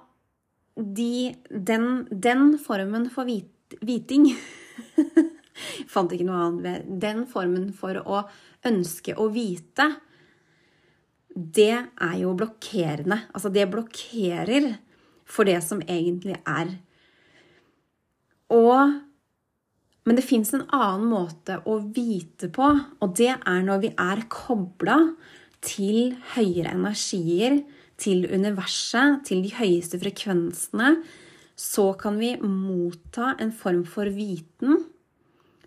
de, 0.76 1.32
den, 1.50 1.88
den, 2.12 2.56
formen 2.64 3.10
for 3.12 3.28
vit, 3.28 3.76
viting 3.84 4.30
Fant 5.92 6.14
ikke 6.16 6.26
noe 6.26 6.38
annet 6.46 6.64
ved 6.64 6.94
Den 7.04 7.26
formen 7.30 7.68
for 7.76 8.00
å 8.00 8.22
ønske 8.66 9.18
å 9.20 9.28
vite, 9.34 9.90
det 11.36 11.74
er 11.74 12.16
jo 12.20 12.34
blokkerende. 12.38 13.22
Altså, 13.32 13.52
det 13.54 13.70
blokkerer 13.72 14.74
for 15.28 15.48
det 15.48 15.62
som 15.64 15.84
egentlig 15.88 16.38
er. 16.46 16.76
Og 18.52 19.00
Men 20.02 20.18
det 20.18 20.26
fins 20.26 20.50
en 20.58 20.64
annen 20.74 21.12
måte 21.12 21.60
å 21.70 21.76
vite 21.94 22.48
på, 22.50 22.66
og 22.74 23.12
det 23.20 23.36
er 23.36 23.60
når 23.62 23.84
vi 23.84 23.92
er 24.02 24.24
kobla 24.34 24.96
til 25.62 26.16
høyere 26.34 26.72
energier, 26.74 27.60
til 28.02 28.26
universet, 28.26 29.22
til 29.30 29.44
de 29.46 29.52
høyeste 29.54 30.00
frekvensene, 30.02 30.96
så 31.54 31.92
kan 32.02 32.18
vi 32.18 32.34
motta 32.42 33.36
en 33.38 33.54
form 33.54 33.84
for 33.86 34.10
viten 34.10 34.82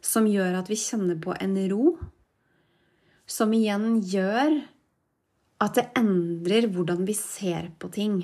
som 0.02 0.26
gjør 0.26 0.58
at 0.58 0.70
vi 0.70 0.82
kjenner 0.82 1.20
på 1.22 1.36
en 1.38 1.54
ro, 1.70 1.94
som 3.30 3.54
igjen 3.54 4.00
gjør 4.02 4.58
at 5.64 5.78
det 5.78 5.90
endrer 5.98 6.68
hvordan 6.72 7.04
vi 7.08 7.14
ser 7.16 7.70
på 7.80 7.90
ting. 7.94 8.18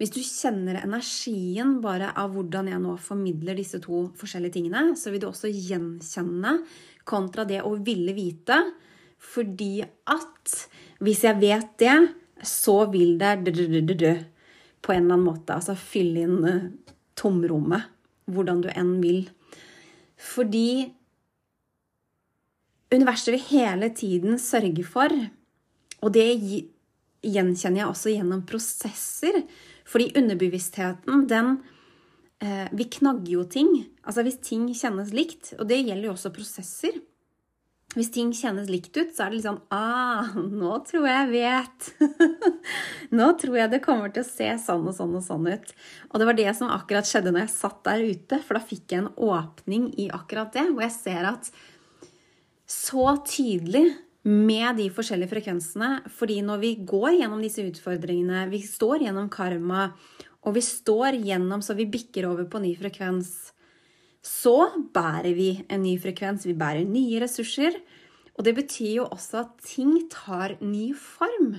Hvis 0.00 0.12
du 0.14 0.20
kjenner 0.24 0.78
energien 0.80 1.74
bare 1.84 2.12
av 2.16 2.32
hvordan 2.32 2.70
jeg 2.70 2.80
nå 2.80 2.94
formidler 3.04 3.58
disse 3.58 3.82
to 3.84 4.06
forskjellige 4.16 4.56
tingene, 4.56 4.94
så 4.96 5.12
vil 5.12 5.20
du 5.20 5.28
også 5.28 5.50
gjenkjenne 5.52 6.54
kontra 7.08 7.44
det 7.48 7.60
å 7.66 7.74
ville 7.84 8.14
vite 8.16 8.62
fordi 9.20 9.82
at 9.84 10.54
hvis 11.04 11.24
jeg 11.26 11.40
vet 11.42 11.74
det, 11.82 11.96
så 12.40 12.86
vil 12.88 13.18
det 13.20 13.34
på 14.80 14.94
en 14.94 15.02
eller 15.04 15.18
annen 15.18 15.26
måte. 15.26 15.56
Altså 15.56 15.76
fylle 15.76 16.24
inn 16.24 16.46
eh, 16.48 16.70
tomrommet, 17.20 17.90
hvordan 18.32 18.62
du 18.64 18.70
enn 18.72 18.94
vil. 19.02 19.26
Fordi 20.20 20.88
universet 22.92 23.34
vil 23.34 23.44
hele 23.50 23.90
tiden 23.96 24.40
sørge 24.40 24.86
for, 24.88 25.12
og 26.00 26.12
det 26.16 26.26
gjenkjenner 27.20 27.82
jeg 27.82 27.90
også 27.90 28.14
gjennom 28.14 28.42
prosesser, 28.48 29.42
fordi 29.88 30.12
underbevisstheten, 30.20 31.26
den 31.28 31.56
eh, 32.40 32.68
Vi 32.72 32.86
knagger 32.98 33.32
jo 33.32 33.44
ting. 33.44 33.70
Altså 34.06 34.22
hvis 34.24 34.38
ting 34.44 34.68
kjennes 34.74 35.12
likt, 35.12 35.54
og 35.58 35.66
det 35.68 35.82
gjelder 35.82 36.08
jo 36.08 36.14
også 36.14 36.32
prosesser 36.34 37.00
hvis 37.98 38.12
ting 38.14 38.28
kjennes 38.36 38.68
likt 38.70 38.94
ut, 38.94 39.08
så 39.10 39.24
er 39.24 39.32
det 39.32 39.40
litt 39.40 39.46
sånn 39.48 39.62
Ah, 39.74 40.28
nå 40.36 40.76
tror 40.86 41.08
jeg 41.08 41.16
jeg 41.16 41.30
vet. 41.32 41.88
nå 43.18 43.32
tror 43.40 43.56
jeg 43.58 43.72
det 43.72 43.80
kommer 43.82 44.12
til 44.14 44.22
å 44.22 44.28
se 44.28 44.46
sånn 44.62 44.86
og 44.86 44.94
sånn 44.94 45.16
og 45.18 45.24
sånn 45.26 45.48
ut. 45.50 45.72
Og 46.12 46.22
det 46.22 46.28
var 46.28 46.38
det 46.38 46.52
som 46.54 46.70
akkurat 46.70 47.08
skjedde 47.08 47.32
når 47.34 47.48
jeg 47.48 47.54
satt 47.56 47.80
der 47.88 48.04
ute, 48.06 48.38
for 48.46 48.58
da 48.58 48.62
fikk 48.62 48.94
jeg 48.94 49.02
en 49.02 49.10
åpning 49.18 49.88
i 49.98 50.06
akkurat 50.14 50.54
det, 50.54 50.68
hvor 50.70 50.86
jeg 50.86 50.94
ser 51.00 51.26
at 51.32 51.50
så 52.70 53.08
tydelig 53.26 53.88
med 54.26 54.76
de 54.76 54.88
forskjellige 54.92 55.30
frekvensene, 55.30 55.90
fordi 56.12 56.40
når 56.44 56.60
vi 56.60 56.74
går 56.88 57.20
gjennom 57.20 57.40
disse 57.40 57.64
utfordringene, 57.64 58.44
vi 58.52 58.60
står 58.64 59.06
gjennom 59.06 59.30
karma, 59.32 59.88
og 60.44 60.56
vi 60.56 60.64
står 60.64 61.16
gjennom 61.24 61.64
så 61.64 61.76
vi 61.76 61.88
bikker 61.88 62.28
over 62.28 62.48
på 62.50 62.60
ny 62.60 62.74
frekvens, 62.76 63.32
så 64.20 64.70
bærer 64.92 65.32
vi 65.36 65.50
en 65.72 65.82
ny 65.84 65.94
frekvens, 66.00 66.44
vi 66.44 66.56
bærer 66.56 66.84
nye 66.84 67.22
ressurser. 67.22 67.78
Og 68.36 68.44
det 68.44 68.54
betyr 68.56 68.92
jo 69.00 69.08
også 69.08 69.42
at 69.42 69.54
ting 69.64 69.94
tar 70.12 70.58
ny 70.60 70.90
form. 70.96 71.54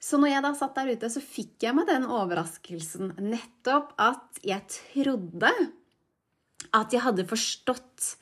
Så 0.00 0.20
når 0.20 0.34
jeg 0.34 0.44
da 0.44 0.52
satt 0.56 0.76
der 0.76 0.92
ute, 0.92 1.10
så 1.10 1.22
fikk 1.24 1.64
jeg 1.64 1.76
meg 1.76 1.88
den 1.88 2.04
overraskelsen 2.04 3.16
nettopp 3.24 3.96
at 4.00 4.40
jeg 4.44 4.62
trodde 4.72 5.50
at 6.76 6.92
jeg 6.94 7.02
hadde 7.04 7.26
forstått 7.28 8.12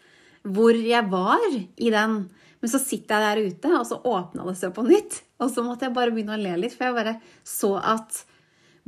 hvor 0.55 0.77
jeg 0.77 1.07
var 1.11 1.45
i 1.55 1.91
den. 1.93 2.17
Men 2.65 2.71
så 2.73 2.79
sitter 2.81 3.21
jeg 3.21 3.25
der 3.29 3.51
ute, 3.53 3.71
og 3.77 3.83
så 3.85 3.99
åpna 4.09 4.47
det 4.49 4.55
seg 4.57 4.71
på 4.73 4.87
nytt. 4.87 5.19
Og 5.45 5.51
så 5.53 5.61
måtte 5.61 5.85
jeg 5.85 5.93
bare 5.93 6.15
begynne 6.15 6.33
å 6.33 6.41
le 6.41 6.55
litt, 6.63 6.73
for 6.73 6.87
jeg 6.89 6.97
bare 6.97 7.19
så 7.45 7.75
at 7.77 8.23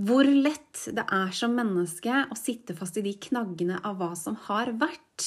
hvor 0.00 0.24
lett 0.24 0.86
det 0.96 1.02
er 1.12 1.34
som 1.36 1.52
menneske 1.52 2.22
å 2.32 2.36
sitte 2.40 2.72
fast 2.78 2.96
i 2.96 3.02
de 3.04 3.12
knaggene 3.26 3.76
av 3.84 3.98
hva 4.00 4.14
som 4.16 4.38
har 4.46 4.70
vært, 4.80 5.26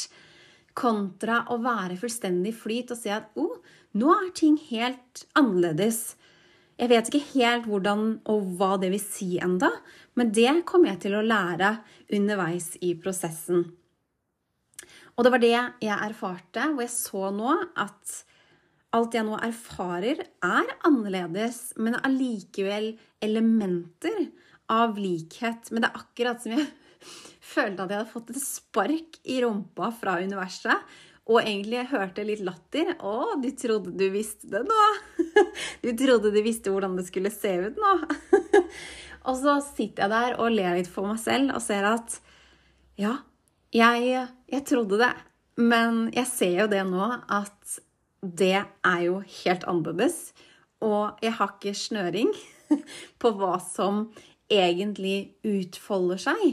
kontra 0.73 1.43
å 1.53 1.59
være 1.61 1.97
fullstendig 2.01 2.55
flyt 2.57 2.93
og 2.95 2.97
se 2.97 3.11
at 3.13 3.37
oh, 3.37 3.59
nå 3.93 4.15
er 4.15 4.31
ting 4.33 4.55
helt 4.71 5.23
annerledes. 5.37 6.15
Jeg 6.81 6.89
vet 6.89 7.11
ikke 7.11 7.29
helt 7.35 7.67
hvordan 7.69 8.07
og 8.33 8.47
hva 8.57 8.71
det 8.81 8.89
vil 8.95 9.03
si 9.03 9.35
enda, 9.37 9.69
men 10.17 10.33
det 10.33 10.55
kommer 10.65 10.95
jeg 10.95 11.03
til 11.05 11.19
å 11.19 11.25
lære 11.25 11.75
underveis 12.17 12.71
i 12.81 12.95
prosessen. 12.97 13.67
Og 15.13 15.21
det 15.25 15.33
var 15.37 15.45
det 15.45 15.53
jeg 15.53 15.93
erfarte, 15.99 16.71
hvor 16.73 16.85
jeg 16.87 16.95
så 16.95 17.29
nå 17.35 17.53
at 17.77 18.17
alt 18.95 19.13
jeg 19.13 19.25
nå 19.27 19.37
erfarer, 19.45 20.23
er 20.41 20.71
annerledes, 20.87 21.75
men 21.77 21.97
allikevel 22.01 22.93
elementer 23.23 24.29
av 24.69 24.97
likhet. 24.97 25.69
Men 25.71 25.83
det 25.83 25.91
er 25.91 26.01
akkurat 26.01 26.41
som 26.41 26.55
jeg 26.55 26.65
følte 27.53 27.85
at 27.85 27.93
jeg 27.93 28.01
hadde 28.01 28.13
fått 28.13 28.33
et 28.33 28.41
spark 28.41 29.19
i 29.29 29.39
rumpa 29.43 29.91
fra 29.99 30.17
universet. 30.23 30.97
Og 31.29 31.43
egentlig 31.43 31.83
hørte 31.91 32.25
litt 32.25 32.41
latter. 32.41 32.95
'Å, 32.97 33.37
du 33.37 33.51
trodde 33.53 33.93
du 33.93 34.07
visste 34.09 34.49
det 34.49 34.63
nå?' 34.65 35.25
'Du 35.83 35.91
trodde 35.93 36.31
du 36.33 36.39
visste 36.41 36.73
hvordan 36.73 36.95
det 36.97 37.05
skulle 37.05 37.29
se 37.29 37.51
ut 37.67 37.77
nå?' 37.77 37.99
og 39.29 39.35
så 39.37 39.59
sitter 39.61 40.07
jeg 40.07 40.13
der 40.15 40.39
og 40.41 40.55
ler 40.55 40.79
litt 40.79 40.89
for 40.89 41.05
meg 41.05 41.19
selv 41.21 41.53
og 41.53 41.61
ser 41.61 41.85
at 41.85 42.17
ja, 42.97 43.19
jeg, 43.69 44.25
jeg 44.49 44.65
trodde 44.65 44.97
det. 44.97 45.13
Men 45.61 46.07
jeg 46.15 46.25
ser 46.31 46.55
jo 46.63 46.67
det 46.71 46.81
nå 46.87 47.05
at 47.29 47.77
det 48.21 48.57
er 48.59 48.99
jo 49.05 49.19
helt 49.43 49.65
annerledes. 49.69 50.31
Og 50.85 51.19
jeg 51.23 51.35
har 51.35 51.55
ikke 51.55 51.75
snøring 51.75 52.31
på 53.21 53.31
hva 53.37 53.57
som 53.63 54.07
egentlig 54.49 55.35
utfolder 55.45 56.21
seg. 56.29 56.45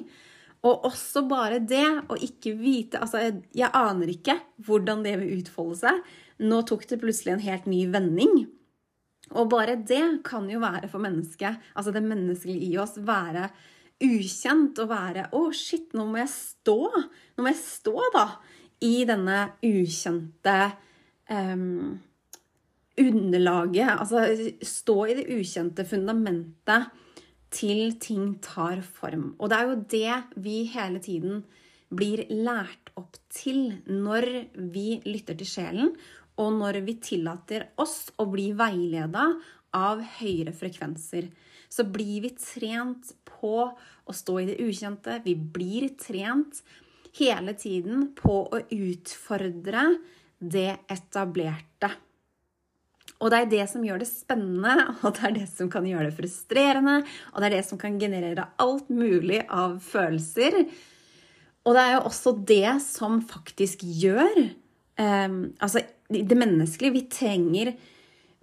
Og 0.67 0.87
også 0.89 1.23
bare 1.29 1.61
det 1.63 1.87
å 2.11 2.17
ikke 2.19 2.57
vite 2.59 2.99
Altså, 2.99 3.21
jeg, 3.23 3.37
jeg, 3.55 3.71
aner 3.71 4.11
ikke 4.11 4.39
hvordan 4.67 5.05
det 5.07 5.15
vil 5.21 5.41
utfolde 5.41 5.79
seg. 5.85 6.01
Nå 6.43 6.63
tok 6.69 6.87
det 6.91 7.01
plutselig 7.01 7.37
en 7.37 7.47
helt 7.47 7.69
ny 7.71 7.85
vending. 7.93 8.47
Og 9.35 9.49
bare 9.51 9.79
det 9.79 10.03
kan 10.27 10.47
jo 10.51 10.61
være 10.63 10.91
for 10.91 11.03
mennesket, 11.03 11.59
altså 11.75 11.91
det 11.91 12.05
menneskelige 12.07 12.69
i 12.69 12.77
oss, 12.79 12.95
være 13.03 13.49
ukjent 13.97 14.79
og 14.85 14.91
være 14.93 15.25
Å, 15.33 15.41
oh, 15.41 15.49
shit, 15.57 15.89
nå 15.97 16.05
må 16.07 16.21
jeg 16.21 16.31
stå. 16.31 16.79
Nå 17.35 17.43
må 17.43 17.51
jeg 17.51 17.63
stå, 17.63 17.97
da, 18.15 18.27
i 18.87 19.01
denne 19.09 19.41
ukjente 19.65 20.59
um, 21.31 21.99
underlaget. 22.97 23.91
Altså 24.01 24.25
stå 24.63 24.97
i 25.07 25.19
det 25.21 25.27
ukjente 25.37 25.87
fundamentet 25.89 26.91
til 27.53 27.97
ting 28.03 28.37
tar 28.43 28.83
form. 28.83 29.35
Og 29.39 29.51
det 29.51 29.59
er 29.59 29.71
jo 29.71 29.81
det 29.93 30.43
vi 30.45 30.59
hele 30.73 31.01
tiden 31.03 31.45
blir 31.95 32.25
lært 32.33 32.91
opp 32.99 33.19
til 33.31 33.77
når 33.87 34.27
vi 34.73 35.01
lytter 35.07 35.37
til 35.39 35.49
sjelen, 35.49 35.93
og 36.37 36.57
når 36.59 36.83
vi 36.85 36.97
tillater 37.01 37.71
oss 37.81 38.11
å 38.21 38.27
bli 38.29 38.51
veileda 38.57 39.29
av 39.77 40.03
høyere 40.19 40.53
frekvenser. 40.57 41.31
Så 41.69 41.87
blir 41.93 42.25
vi 42.25 42.33
trent 42.39 43.13
på 43.29 43.55
å 43.69 44.15
stå 44.15 44.39
i 44.41 44.49
det 44.51 44.59
ukjente. 44.65 45.21
Vi 45.25 45.35
blir 45.37 45.89
trent 46.01 46.61
hele 47.17 47.57
tiden 47.57 48.11
på 48.17 48.43
å 48.53 48.61
utfordre 48.61 49.87
det 50.41 50.73
etablerte. 50.93 51.91
Og 53.17 53.33
det 53.33 53.39
er 53.39 53.49
det 53.49 53.65
som 53.71 53.85
gjør 53.85 54.03
det 54.03 54.11
spennende, 54.11 54.75
og 55.05 55.17
det 55.17 55.25
er 55.25 55.35
det 55.39 55.47
som 55.49 55.71
kan 55.73 55.87
gjøre 55.89 56.11
det 56.11 56.17
frustrerende, 56.19 56.99
og 57.33 57.41
det 57.41 57.49
er 57.49 57.57
det 57.57 57.65
som 57.69 57.81
kan 57.81 57.97
generere 58.01 58.51
alt 58.61 58.91
mulig 58.93 59.41
av 59.49 59.79
følelser. 59.85 60.67
Og 61.67 61.75
det 61.75 61.83
er 61.83 61.97
jo 61.97 62.07
også 62.11 62.35
det 62.47 62.77
som 62.85 63.19
faktisk 63.27 63.83
gjør 63.83 64.37
um, 65.01 65.39
Altså, 65.59 65.83
det 66.07 66.39
menneskelige 66.39 66.95
Vi 66.95 67.05
trenger, 67.11 67.73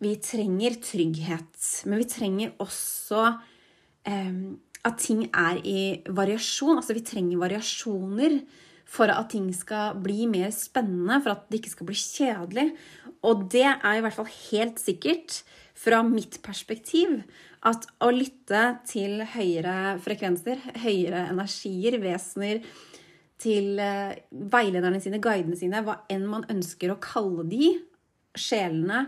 vi 0.04 0.16
trenger 0.20 0.76
trygghet, 0.84 1.70
men 1.88 2.02
vi 2.02 2.10
trenger 2.10 2.58
også 2.60 3.30
um, 4.10 4.60
at 4.84 5.00
ting 5.00 5.30
er 5.30 5.62
i 5.64 6.02
variasjon. 6.10 6.76
Altså, 6.76 6.98
vi 6.98 7.06
trenger 7.08 7.40
variasjoner 7.40 8.42
for 8.86 9.10
at 9.10 9.32
ting 9.34 9.48
skal 9.56 9.98
bli 10.04 10.28
mer 10.30 10.52
spennende, 10.56 11.20
for 11.24 11.34
at 11.34 11.50
det 11.50 11.62
ikke 11.62 11.74
skal 11.74 11.90
bli 11.90 11.98
kjedelig. 11.98 12.68
Og 13.26 13.48
det 13.52 13.66
er 13.66 13.98
i 13.98 14.04
hvert 14.04 14.18
fall 14.18 14.32
helt 14.52 14.82
sikkert, 14.82 15.42
fra 15.74 16.04
mitt 16.06 16.38
perspektiv, 16.46 17.24
at 17.66 17.88
å 18.04 18.12
lytte 18.14 18.62
til 18.86 19.24
høyere 19.34 19.96
frekvenser, 20.04 20.62
høyere 20.84 21.26
energier, 21.32 21.98
vesener, 22.04 22.62
til 23.44 23.80
eh, 23.82 24.14
veilederne 24.54 25.02
sine, 25.04 25.20
guidene 25.24 25.58
sine, 25.60 25.82
hva 25.84 25.98
enn 26.14 26.28
man 26.30 26.46
ønsker 26.52 26.94
å 26.94 27.00
kalle 27.04 27.48
de, 27.50 27.74
sjelene 28.34 29.04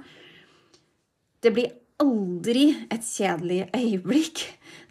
Det 1.41 1.49
blir 1.53 1.71
aldri 2.01 2.67
et 2.93 3.05
kjedelig 3.05 3.63
øyeblikk 3.73 4.43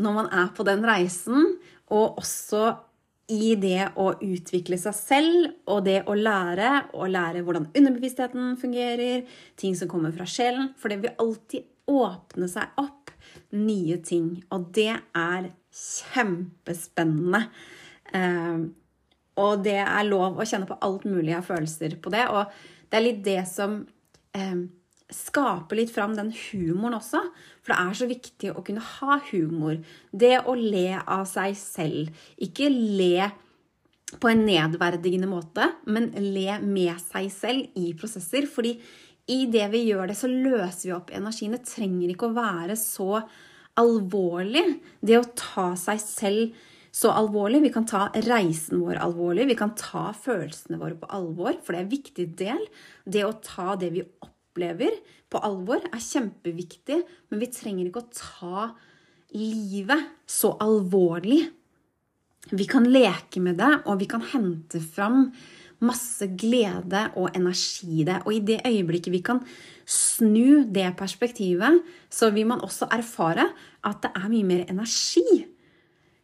når 0.02 0.16
man 0.16 0.30
er 0.32 0.48
på 0.56 0.66
den 0.66 0.82
reisen, 0.86 1.52
og 1.92 2.18
også 2.22 2.72
i 3.32 3.54
det 3.56 3.86
å 3.96 4.10
utvikle 4.20 4.76
seg 4.80 4.96
selv 4.96 5.70
og 5.70 5.84
det 5.86 6.02
å 6.10 6.16
lære, 6.16 6.70
og 6.92 7.12
lære 7.12 7.44
hvordan 7.44 7.70
underbevisstheten 7.72 8.56
fungerer, 8.60 9.24
ting 9.60 9.76
som 9.78 9.88
kommer 9.88 10.12
fra 10.12 10.26
sjelen. 10.28 10.72
For 10.80 10.92
det 10.92 11.00
vil 11.04 11.16
alltid 11.22 11.70
åpne 11.90 12.48
seg 12.52 12.80
opp 12.80 13.14
nye 13.56 13.98
ting. 14.04 14.28
Og 14.52 14.68
det 14.76 14.92
er 14.92 15.50
kjempespennende. 15.74 17.42
Eh, 18.12 18.64
og 19.40 19.64
det 19.66 19.80
er 19.82 20.06
lov 20.06 20.38
å 20.38 20.46
kjenne 20.46 20.68
på 20.68 20.78
alt 20.84 21.08
mulig 21.08 21.34
av 21.36 21.48
følelser 21.48 21.96
på 22.02 22.12
det. 22.14 22.28
Og 22.30 22.44
det 22.90 22.98
er 22.98 23.06
litt 23.08 23.24
det 23.26 23.40
som 23.50 23.80
eh, 24.36 24.64
skaper 25.14 25.80
litt 25.80 25.92
fram 25.94 26.14
den 26.18 26.32
humoren 26.50 27.00
også. 27.00 27.24
For 27.64 27.72
det 27.72 27.80
er 27.80 27.96
så 27.96 28.08
viktig 28.10 28.52
å 28.52 28.64
kunne 28.64 28.84
ha 28.84 29.18
humor. 29.30 29.78
Det 30.12 30.36
å 30.44 30.56
le 30.58 31.00
av 31.00 31.24
seg 31.28 31.56
selv. 31.56 32.12
Ikke 32.44 32.68
le 32.68 33.30
på 34.20 34.30
en 34.30 34.44
nedverdigende 34.46 35.28
måte, 35.30 35.70
men 35.88 36.10
le 36.12 36.58
med 36.60 37.00
seg 37.02 37.30
selv 37.32 37.80
i 37.80 37.94
prosesser. 37.98 38.46
Fordi 38.50 38.76
i 39.32 39.46
det 39.48 39.70
vi 39.72 39.86
gjør 39.88 40.10
det, 40.10 40.18
så 40.20 40.28
løser 40.28 40.90
vi 40.90 40.94
opp 40.98 41.10
energien. 41.16 41.56
Det 41.56 41.64
trenger 41.70 42.12
ikke 42.12 42.28
å 42.28 42.36
være 42.36 42.76
så 42.78 43.24
alvorlig. 43.80 44.66
Det 45.00 45.18
å 45.18 45.26
ta 45.32 45.70
seg 45.80 46.02
selv 46.04 46.62
så 46.94 47.10
alvorlig. 47.16 47.64
Vi 47.64 47.72
kan 47.74 47.88
ta 47.88 48.06
reisen 48.28 48.84
vår 48.84 49.00
alvorlig. 49.02 49.48
Vi 49.50 49.58
kan 49.58 49.72
ta 49.78 50.10
følelsene 50.14 50.78
våre 50.78 51.00
på 51.00 51.10
alvor, 51.16 51.56
for 51.64 51.72
det 51.72 51.80
er 51.80 51.86
en 51.88 51.96
viktig 51.96 52.28
del. 52.38 52.62
Det 53.08 53.24
å 53.26 53.34
ta 53.40 53.74
det 53.80 53.90
vi 53.96 54.04
opplever 54.04 54.33
opplever, 54.54 54.94
på 55.30 55.40
alvor, 55.42 55.82
er 55.90 55.98
kjempeviktig, 55.98 57.02
men 57.30 57.42
vi 57.42 57.50
trenger 57.50 57.88
ikke 57.88 58.04
å 58.04 58.14
ta 58.14 58.68
livet 59.34 60.06
så 60.30 60.54
alvorlig. 60.62 61.42
Vi 62.54 62.66
kan 62.70 62.86
leke 62.86 63.42
med 63.42 63.58
det, 63.58 63.72
og 63.88 63.98
vi 63.98 64.06
kan 64.06 64.22
hente 64.22 64.78
fram 64.78 65.32
masse 65.84 66.28
glede 66.38 67.08
og 67.18 67.34
energi 67.34 68.04
i 68.04 68.06
det. 68.06 68.20
Og 68.24 68.36
i 68.36 68.44
det 68.46 68.60
øyeblikket 68.62 69.12
vi 69.12 69.24
kan 69.26 69.42
snu 69.84 70.64
det 70.70 70.92
perspektivet, 70.96 71.82
så 72.08 72.30
vil 72.30 72.46
man 72.46 72.62
også 72.62 72.88
erfare 72.94 73.50
at 73.84 74.04
det 74.04 74.12
er 74.14 74.30
mye 74.30 74.46
mer 74.46 74.64
energi. 74.70 75.44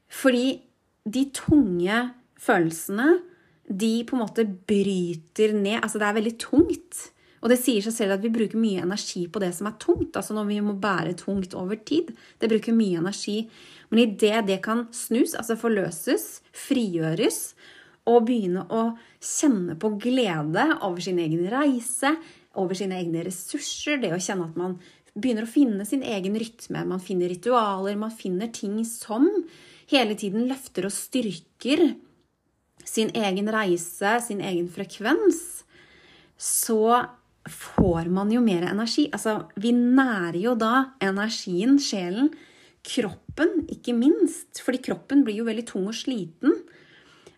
Fordi 0.06 0.60
de 1.02 1.26
tunge 1.34 1.98
følelsene, 2.40 3.18
de 3.66 4.04
på 4.06 4.16
en 4.16 4.22
måte 4.22 4.44
bryter 4.46 5.52
ned 5.54 5.78
Altså, 5.82 5.98
det 5.98 6.06
er 6.06 6.16
veldig 6.16 6.38
tungt. 6.42 7.10
Og 7.40 7.48
det 7.48 7.56
sier 7.60 7.84
seg 7.84 7.94
selv 7.96 8.16
at 8.16 8.24
vi 8.24 8.32
bruker 8.32 8.60
mye 8.60 8.82
energi 8.84 9.24
på 9.32 9.40
det 9.40 9.52
som 9.56 9.70
er 9.70 9.78
tungt. 9.80 10.16
Altså 10.18 10.36
når 10.36 10.48
vi 10.50 10.58
må 10.64 10.74
bære 10.80 11.16
tungt 11.18 11.56
over 11.56 11.78
tid. 11.88 12.12
Det 12.38 12.50
bruker 12.52 12.76
mye 12.76 13.00
energi. 13.00 13.38
Men 13.90 14.04
idet 14.04 14.44
det 14.50 14.60
kan 14.64 14.86
snus, 14.94 15.34
altså 15.38 15.56
forløses, 15.60 16.42
frigjøres, 16.68 17.40
og 18.08 18.26
begynne 18.28 18.64
å 18.72 18.90
kjenne 19.22 19.76
på 19.80 19.92
glede 20.00 20.66
over 20.80 21.00
sin 21.04 21.20
egen 21.22 21.44
reise, 21.52 22.14
over 22.58 22.74
sine 22.74 22.98
egne 22.98 23.22
ressurser, 23.26 24.00
det 24.02 24.12
å 24.14 24.20
kjenne 24.20 24.48
at 24.48 24.56
man 24.58 24.78
begynner 25.14 25.46
å 25.46 25.50
finne 25.50 25.84
sin 25.86 26.02
egen 26.06 26.36
rytme, 26.38 26.84
man 26.86 27.02
finner 27.02 27.30
ritualer, 27.30 27.98
man 27.98 28.14
finner 28.14 28.50
ting 28.54 28.80
som 28.88 29.28
hele 29.90 30.16
tiden 30.18 30.46
løfter 30.50 30.86
og 30.86 30.94
styrker 30.94 31.90
sin 32.86 33.10
egen 33.14 33.50
reise, 33.52 34.16
sin 34.24 34.40
egen 34.42 34.68
frekvens, 34.72 35.40
så 36.40 37.04
får 37.48 38.10
man 38.12 38.30
jo 38.32 38.42
mer 38.44 38.66
energi. 38.68 39.08
Altså, 39.12 39.46
vi 39.56 39.72
nærer 39.72 40.40
jo 40.42 40.54
da 40.58 40.90
energien, 41.02 41.78
sjelen, 41.80 42.32
kroppen, 42.84 43.64
ikke 43.72 43.94
minst. 43.96 44.60
Fordi 44.64 44.82
kroppen 44.84 45.24
blir 45.24 45.40
jo 45.40 45.48
veldig 45.48 45.66
tung 45.68 45.88
og 45.90 45.96
sliten 45.96 46.60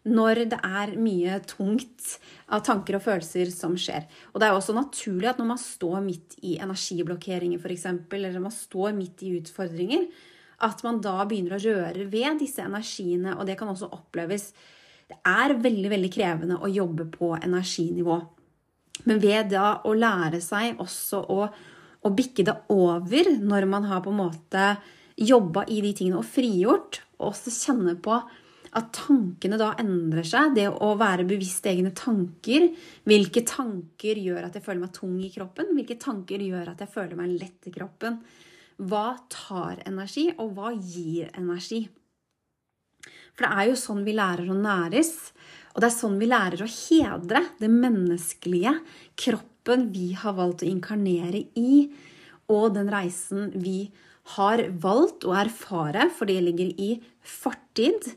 når 0.02 0.40
det 0.50 0.58
er 0.66 0.96
mye 0.98 1.36
tungt 1.46 2.16
av 2.50 2.64
tanker 2.66 2.96
og 2.98 3.04
følelser 3.04 3.52
som 3.54 3.76
skjer. 3.78 4.08
Og 4.32 4.40
det 4.40 4.48
er 4.48 4.50
jo 4.50 4.58
også 4.58 4.74
naturlig 4.74 5.30
at 5.30 5.38
når 5.38 5.50
man 5.52 5.60
står 5.62 6.00
midt 6.02 6.34
i 6.42 6.56
energiblokkeringer 6.58 7.62
f.eks., 7.62 7.86
eller 8.10 8.42
man 8.42 8.54
står 8.54 8.96
midt 8.96 9.22
i 9.22 9.36
utfordringer, 9.38 10.08
at 10.62 10.82
man 10.86 10.98
da 11.02 11.22
begynner 11.26 11.54
å 11.54 11.62
røre 11.62 12.06
ved 12.10 12.42
disse 12.42 12.62
energiene, 12.66 13.36
og 13.36 13.46
det 13.46 13.56
kan 13.58 13.70
også 13.70 13.92
oppleves 13.94 14.52
Det 15.12 15.18
er 15.28 15.52
veldig, 15.60 15.88
veldig 15.92 16.08
krevende 16.14 16.56
å 16.58 16.70
jobbe 16.70 17.04
på 17.12 17.34
energinivå. 17.36 18.18
Men 19.08 19.22
ved 19.22 19.50
da 19.52 19.80
å 19.86 19.94
lære 19.96 20.40
seg 20.44 20.80
også 20.82 21.22
å, 21.32 21.46
å 22.02 22.12
bikke 22.14 22.44
det 22.46 22.56
over 22.72 23.32
når 23.42 23.66
man 23.70 23.88
har 23.90 24.04
på 24.04 24.12
en 24.12 24.20
måte 24.22 24.66
jobba 25.18 25.66
i 25.68 25.80
de 25.84 25.92
tingene 25.96 26.20
og 26.20 26.28
frigjort, 26.28 27.02
og 27.20 27.32
også 27.32 27.52
kjenne 27.54 27.96
på 28.02 28.20
At 28.72 28.86
tankene 28.96 29.58
da 29.60 29.74
endrer 29.76 30.24
seg. 30.24 30.54
Det 30.56 30.64
å 30.70 30.94
være 30.96 31.26
bevisst 31.28 31.66
egne 31.68 31.90
tanker. 31.92 32.70
Hvilke 33.04 33.42
tanker 33.44 34.16
gjør 34.16 34.46
at 34.46 34.54
jeg 34.56 34.64
føler 34.64 34.80
meg 34.86 34.94
tung 34.96 35.18
i 35.20 35.28
kroppen? 35.28 35.74
Hvilke 35.76 35.98
tanker 36.00 36.40
gjør 36.40 36.70
at 36.72 36.80
jeg 36.80 36.88
føler 36.94 37.18
meg 37.18 37.34
lett 37.36 37.68
i 37.68 37.72
kroppen? 37.74 38.16
Hva 38.80 39.10
tar 39.28 39.82
energi, 39.84 40.30
og 40.40 40.54
hva 40.56 40.72
gir 40.72 41.28
energi? 41.36 41.82
For 43.36 43.44
det 43.44 43.52
er 43.52 43.68
jo 43.68 43.76
sånn 43.82 44.00
vi 44.06 44.16
lærer 44.16 44.48
å 44.48 44.56
næres. 44.56 45.12
Og 45.72 45.80
det 45.80 45.88
er 45.88 45.94
sånn 45.94 46.18
vi 46.20 46.28
lærer 46.28 46.64
å 46.64 46.70
hedre 46.70 47.42
det 47.60 47.70
menneskelige, 47.72 48.74
kroppen 49.16 49.88
vi 49.94 50.12
har 50.18 50.36
valgt 50.36 50.64
å 50.64 50.68
inkarnere 50.68 51.46
i, 51.58 51.86
og 52.52 52.74
den 52.76 52.90
reisen 52.92 53.52
vi 53.62 53.86
har 54.36 54.62
valgt 54.82 55.24
å 55.26 55.34
erfare, 55.34 56.08
for 56.14 56.28
det 56.30 56.42
ligger 56.44 56.70
i 56.76 56.92
fortid, 57.24 58.12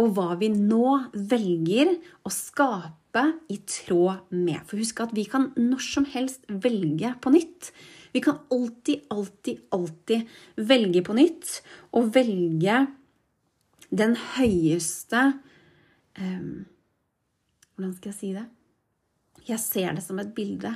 og 0.00 0.14
hva 0.16 0.34
vi 0.40 0.48
nå 0.54 0.96
velger 1.14 1.92
å 2.24 2.32
skape 2.32 3.24
i 3.50 3.58
tråd 3.68 4.30
med. 4.32 4.62
For 4.68 4.80
husk 4.80 5.02
at 5.02 5.12
vi 5.16 5.26
kan 5.28 5.50
når 5.58 5.82
som 5.84 6.06
helst 6.08 6.46
velge 6.48 7.12
på 7.20 7.32
nytt. 7.34 7.72
Vi 8.14 8.22
kan 8.24 8.40
alltid, 8.54 9.04
alltid, 9.12 9.60
alltid 9.74 10.30
velge 10.70 11.02
på 11.06 11.16
nytt, 11.18 11.58
og 11.94 12.14
velge 12.14 12.84
den 13.90 14.14
høyeste 14.36 15.26
um, 16.18 16.66
Hvordan 17.80 17.96
skal 17.96 18.10
jeg 18.10 18.18
si 18.18 18.30
det? 18.36 18.44
Jeg 19.48 19.60
ser 19.62 19.94
det 19.96 20.02
som 20.04 20.18
et 20.20 20.34
bilde. 20.36 20.74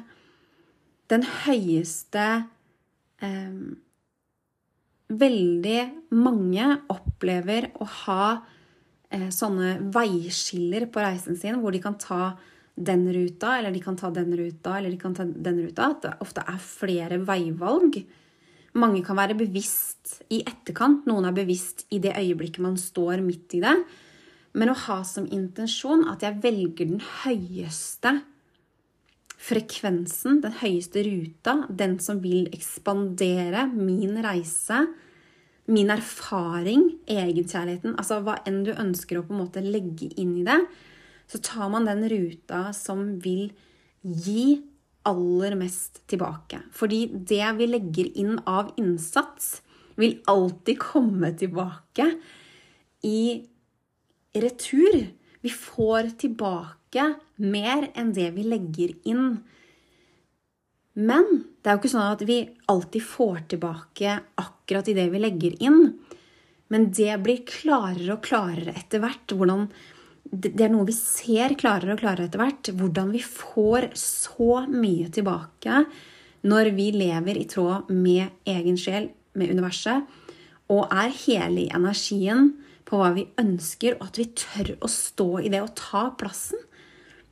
Den 1.13 1.27
høyeste 1.45 2.29
eh, 3.21 3.59
Veldig 5.15 5.81
mange 6.17 6.65
opplever 6.89 7.67
å 7.77 7.85
ha 8.07 8.29
eh, 9.13 9.29
sånne 9.29 9.75
veiskiller 9.93 10.87
på 10.89 11.03
reisen 11.05 11.37
sin, 11.37 11.59
hvor 11.61 11.77
de 11.77 11.83
kan 11.85 11.99
ta 12.01 12.39
den 12.75 13.05
ruta, 13.13 13.59
eller 13.59 13.75
de 13.75 13.83
kan 13.85 14.01
ta 14.01 14.09
den 14.17 14.33
ruta, 14.41 14.79
eller 14.79 14.95
de 14.95 14.99
kan 14.99 15.13
ta 15.15 15.29
den 15.29 15.61
ruta. 15.61 15.91
At 15.93 16.01
det 16.07 16.15
ofte 16.25 16.47
er 16.49 16.65
flere 16.65 17.21
veivalg. 17.21 18.01
Mange 18.81 19.05
kan 19.05 19.21
være 19.21 19.37
bevisst 19.45 20.23
i 20.33 20.41
etterkant, 20.41 21.05
noen 21.07 21.29
er 21.29 21.37
bevisst 21.37 21.85
i 21.93 22.01
det 22.03 22.17
øyeblikket 22.17 22.65
man 22.65 22.81
står 22.81 23.21
midt 23.29 23.61
i 23.61 23.63
det. 23.63 23.77
Men 24.55 24.71
å 24.71 24.79
ha 24.87 25.01
som 25.07 25.27
intensjon 25.35 26.07
at 26.11 26.23
jeg 26.23 26.39
velger 26.45 26.93
den 26.93 27.03
høyeste 27.25 28.21
frekvensen, 29.45 30.41
den 30.45 30.55
høyeste 30.63 31.03
ruta, 31.05 31.57
den 31.69 31.99
som 32.01 32.23
vil 32.25 32.49
ekspandere 32.55 33.67
min 33.75 34.17
reise, 34.25 34.85
min 35.67 35.91
erfaring, 35.93 36.87
egenkjærligheten, 37.09 37.97
altså 37.99 38.21
hva 38.25 38.39
enn 38.49 38.63
du 38.67 38.73
ønsker 38.73 39.19
å 39.19 39.25
på 39.27 39.35
en 39.35 39.43
måte 39.43 39.65
legge 39.65 40.11
inn 40.21 40.37
i 40.41 40.47
det, 40.47 40.61
så 41.29 41.41
tar 41.45 41.71
man 41.73 41.89
den 41.89 42.05
ruta 42.13 42.69
som 42.77 43.17
vil 43.25 43.49
gi 44.05 44.61
aller 45.09 45.57
mest 45.61 46.03
tilbake. 46.09 46.61
Fordi 46.73 47.07
det 47.13 47.45
vi 47.59 47.69
legger 47.69 48.11
inn 48.21 48.39
av 48.49 48.73
innsats, 48.81 49.59
vil 50.01 50.19
alltid 50.31 50.81
komme 50.83 51.31
tilbake 51.39 52.09
i 53.07 53.19
retur. 54.35 55.07
Vi 55.41 55.51
får 55.51 56.15
tilbake 56.25 57.09
mer 57.37 57.89
enn 57.95 58.13
det 58.17 58.31
vi 58.37 58.47
legger 58.47 58.95
inn. 59.09 59.39
Men 60.95 61.27
det 61.61 61.71
er 61.71 61.77
jo 61.77 61.83
ikke 61.83 61.95
sånn 61.95 62.13
at 62.15 62.23
vi 62.27 62.39
alltid 62.71 63.03
får 63.03 63.41
tilbake 63.55 64.19
akkurat 64.41 64.89
i 64.89 64.97
det 64.97 65.09
vi 65.11 65.23
legger 65.23 65.57
inn. 65.65 65.81
Men 66.73 66.89
det 66.95 67.19
blir 67.23 67.43
klarere 67.49 68.17
og 68.17 68.25
klarere 68.25 68.77
etter 68.79 69.03
hvert 69.03 69.35
hvordan 69.35 69.69
det 70.25 70.57
er 70.65 70.73
noe 70.73 70.87
vi 70.89 70.95
ser 70.97 71.53
klarere 71.61 71.95
og 71.95 72.01
klarere 72.01 72.29
etter 72.29 72.41
hvert. 72.41 72.71
Hvordan 72.79 73.13
vi 73.13 73.21
får 73.23 73.91
så 73.99 74.65
mye 74.71 75.11
tilbake 75.13 75.85
når 76.49 76.71
vi 76.77 76.91
lever 76.97 77.39
i 77.41 77.47
tråd 77.49 77.91
med 77.93 78.49
egen 78.49 78.77
sjel, 78.81 79.09
med 79.35 79.53
universet, 79.53 80.05
og 80.73 80.93
er 80.93 81.13
hele 81.25 81.65
i 81.65 81.71
energien 81.75 82.53
på 82.95 83.01
hva 83.03 83.11
vi 83.17 83.27
ønsker, 83.43 83.99
og 83.99 84.13
at 84.13 84.21
vi 84.21 84.29
tør 84.39 84.77
å 84.79 84.91
stå 84.91 85.31
i 85.43 85.51
det 85.51 85.65
og 85.65 85.75
ta 85.81 86.07
plassen. 86.15 86.63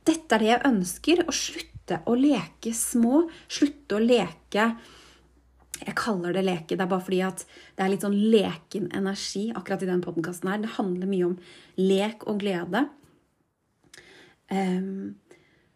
Dette 0.03 0.35
er 0.35 0.43
det 0.43 0.49
jeg 0.49 0.67
ønsker. 0.67 1.23
Å 1.23 1.35
slutte 1.35 2.01
å 2.11 2.17
leke 2.19 2.73
små. 2.75 3.23
Slutte 3.47 3.95
å 3.95 4.03
leke 4.03 4.73
jeg 5.83 5.95
kaller 5.99 6.35
det 6.35 6.43
leke. 6.45 6.75
Det 6.77 6.83
er 6.83 6.91
bare 6.91 7.03
fordi 7.03 7.21
at 7.25 7.43
det 7.75 7.83
er 7.83 7.91
litt 7.91 8.03
sånn 8.05 8.19
leken 8.31 8.89
energi 8.95 9.47
akkurat 9.51 9.83
i 9.83 9.89
den 9.89 10.03
podkasten 10.03 10.51
her. 10.51 10.61
Det 10.63 10.75
handler 10.77 11.09
mye 11.09 11.29
om 11.31 11.37
lek 11.79 12.27
og 12.29 12.43
glede. 12.43 12.85
Um, 14.53 15.15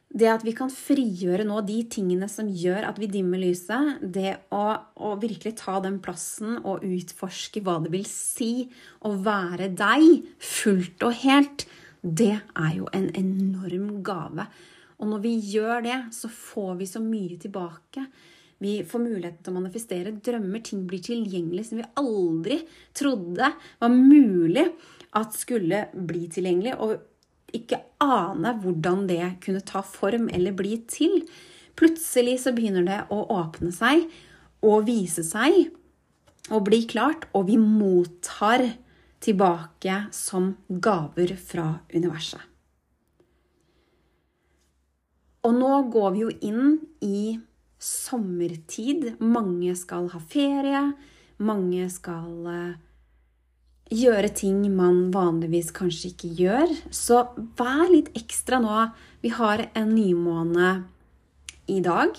det 0.08 0.30
at 0.32 0.44
vi 0.48 0.54
kan 0.56 0.70
frigjøre 0.72 1.44
nå 1.48 1.60
de 1.68 1.82
tingene 1.92 2.30
som 2.32 2.48
gjør 2.48 2.88
at 2.88 3.00
vi 3.02 3.10
dimmer 3.12 3.42
lyset, 3.42 4.00
det 4.02 4.38
å, 4.56 4.64
å, 4.96 5.12
virkelig 5.20 5.58
ta 5.60 5.82
den 5.84 6.00
plassen 6.04 6.62
og 6.64 6.86
utforske 6.88 7.62
hva 7.66 7.78
det 7.84 7.92
vil 7.94 8.08
si 8.08 8.70
å 9.04 9.12
være 9.26 9.70
deg 9.76 10.24
fullt 10.40 11.04
og 11.04 11.20
helt, 11.26 11.68
det 12.02 12.38
er 12.40 12.72
jo 12.78 12.88
en 12.96 13.10
enorm 13.20 14.00
gave. 14.06 14.48
Og 14.98 15.12
når 15.12 15.22
vi 15.26 15.36
gjør 15.52 15.84
det, 15.86 16.00
så 16.16 16.32
får 16.32 16.80
vi 16.80 16.90
så 16.90 17.04
mye 17.04 17.38
tilbake. 17.42 18.08
Vi 18.64 18.80
får 18.88 19.04
muligheten 19.04 19.44
til 19.44 19.54
å 19.54 19.60
manifestere 19.60 20.16
drømmer. 20.24 20.64
Ting 20.66 20.88
blir 20.90 21.04
tilgjengelig 21.06 21.68
som 21.68 21.82
vi 21.82 21.90
aldri 22.00 22.62
trodde 22.98 23.52
var 23.54 23.94
mulig 23.94 24.66
at 25.18 25.38
skulle 25.38 25.84
bli 25.94 26.26
tilgjengelig. 26.34 26.74
Og 26.82 26.96
ikke 27.56 27.80
ane 28.04 28.54
hvordan 28.62 29.06
det 29.10 29.38
kunne 29.44 29.64
ta 29.66 29.84
form 29.86 30.28
eller 30.34 30.56
bli 30.56 30.82
til. 30.92 31.22
Plutselig 31.78 32.42
så 32.44 32.54
begynner 32.56 32.88
det 32.88 33.00
å 33.14 33.22
åpne 33.38 33.72
seg 33.76 34.08
og 34.66 34.88
vise 34.88 35.24
seg 35.24 35.70
og 36.48 36.64
bli 36.68 36.86
klart, 36.88 37.28
og 37.36 37.50
vi 37.50 37.58
mottar 37.60 38.64
tilbake 39.24 40.06
som 40.16 40.54
gaver 40.70 41.34
fra 41.36 41.74
universet. 41.92 42.40
Og 45.48 45.56
nå 45.56 45.74
går 45.92 46.10
vi 46.16 46.24
jo 46.24 46.32
inn 46.44 46.80
i 47.04 47.38
sommertid. 47.80 49.14
Mange 49.24 49.76
skal 49.80 50.10
ha 50.12 50.20
ferie. 50.20 50.82
Mange 51.38 51.88
skal 51.94 52.50
eh, 52.52 52.80
gjøre 53.94 54.30
ting 54.36 54.64
man 54.76 55.08
vanligvis 55.14 55.72
kanskje 55.76 56.12
ikke 56.12 56.32
gjør. 56.42 56.74
Så 56.92 57.24
vær 57.60 57.88
litt 57.92 58.12
ekstra 58.18 58.60
nå. 58.64 58.88
Vi 59.24 59.32
har 59.36 59.68
en 59.74 59.94
nymåne 59.96 60.72
i 61.68 61.82
dag 61.84 62.18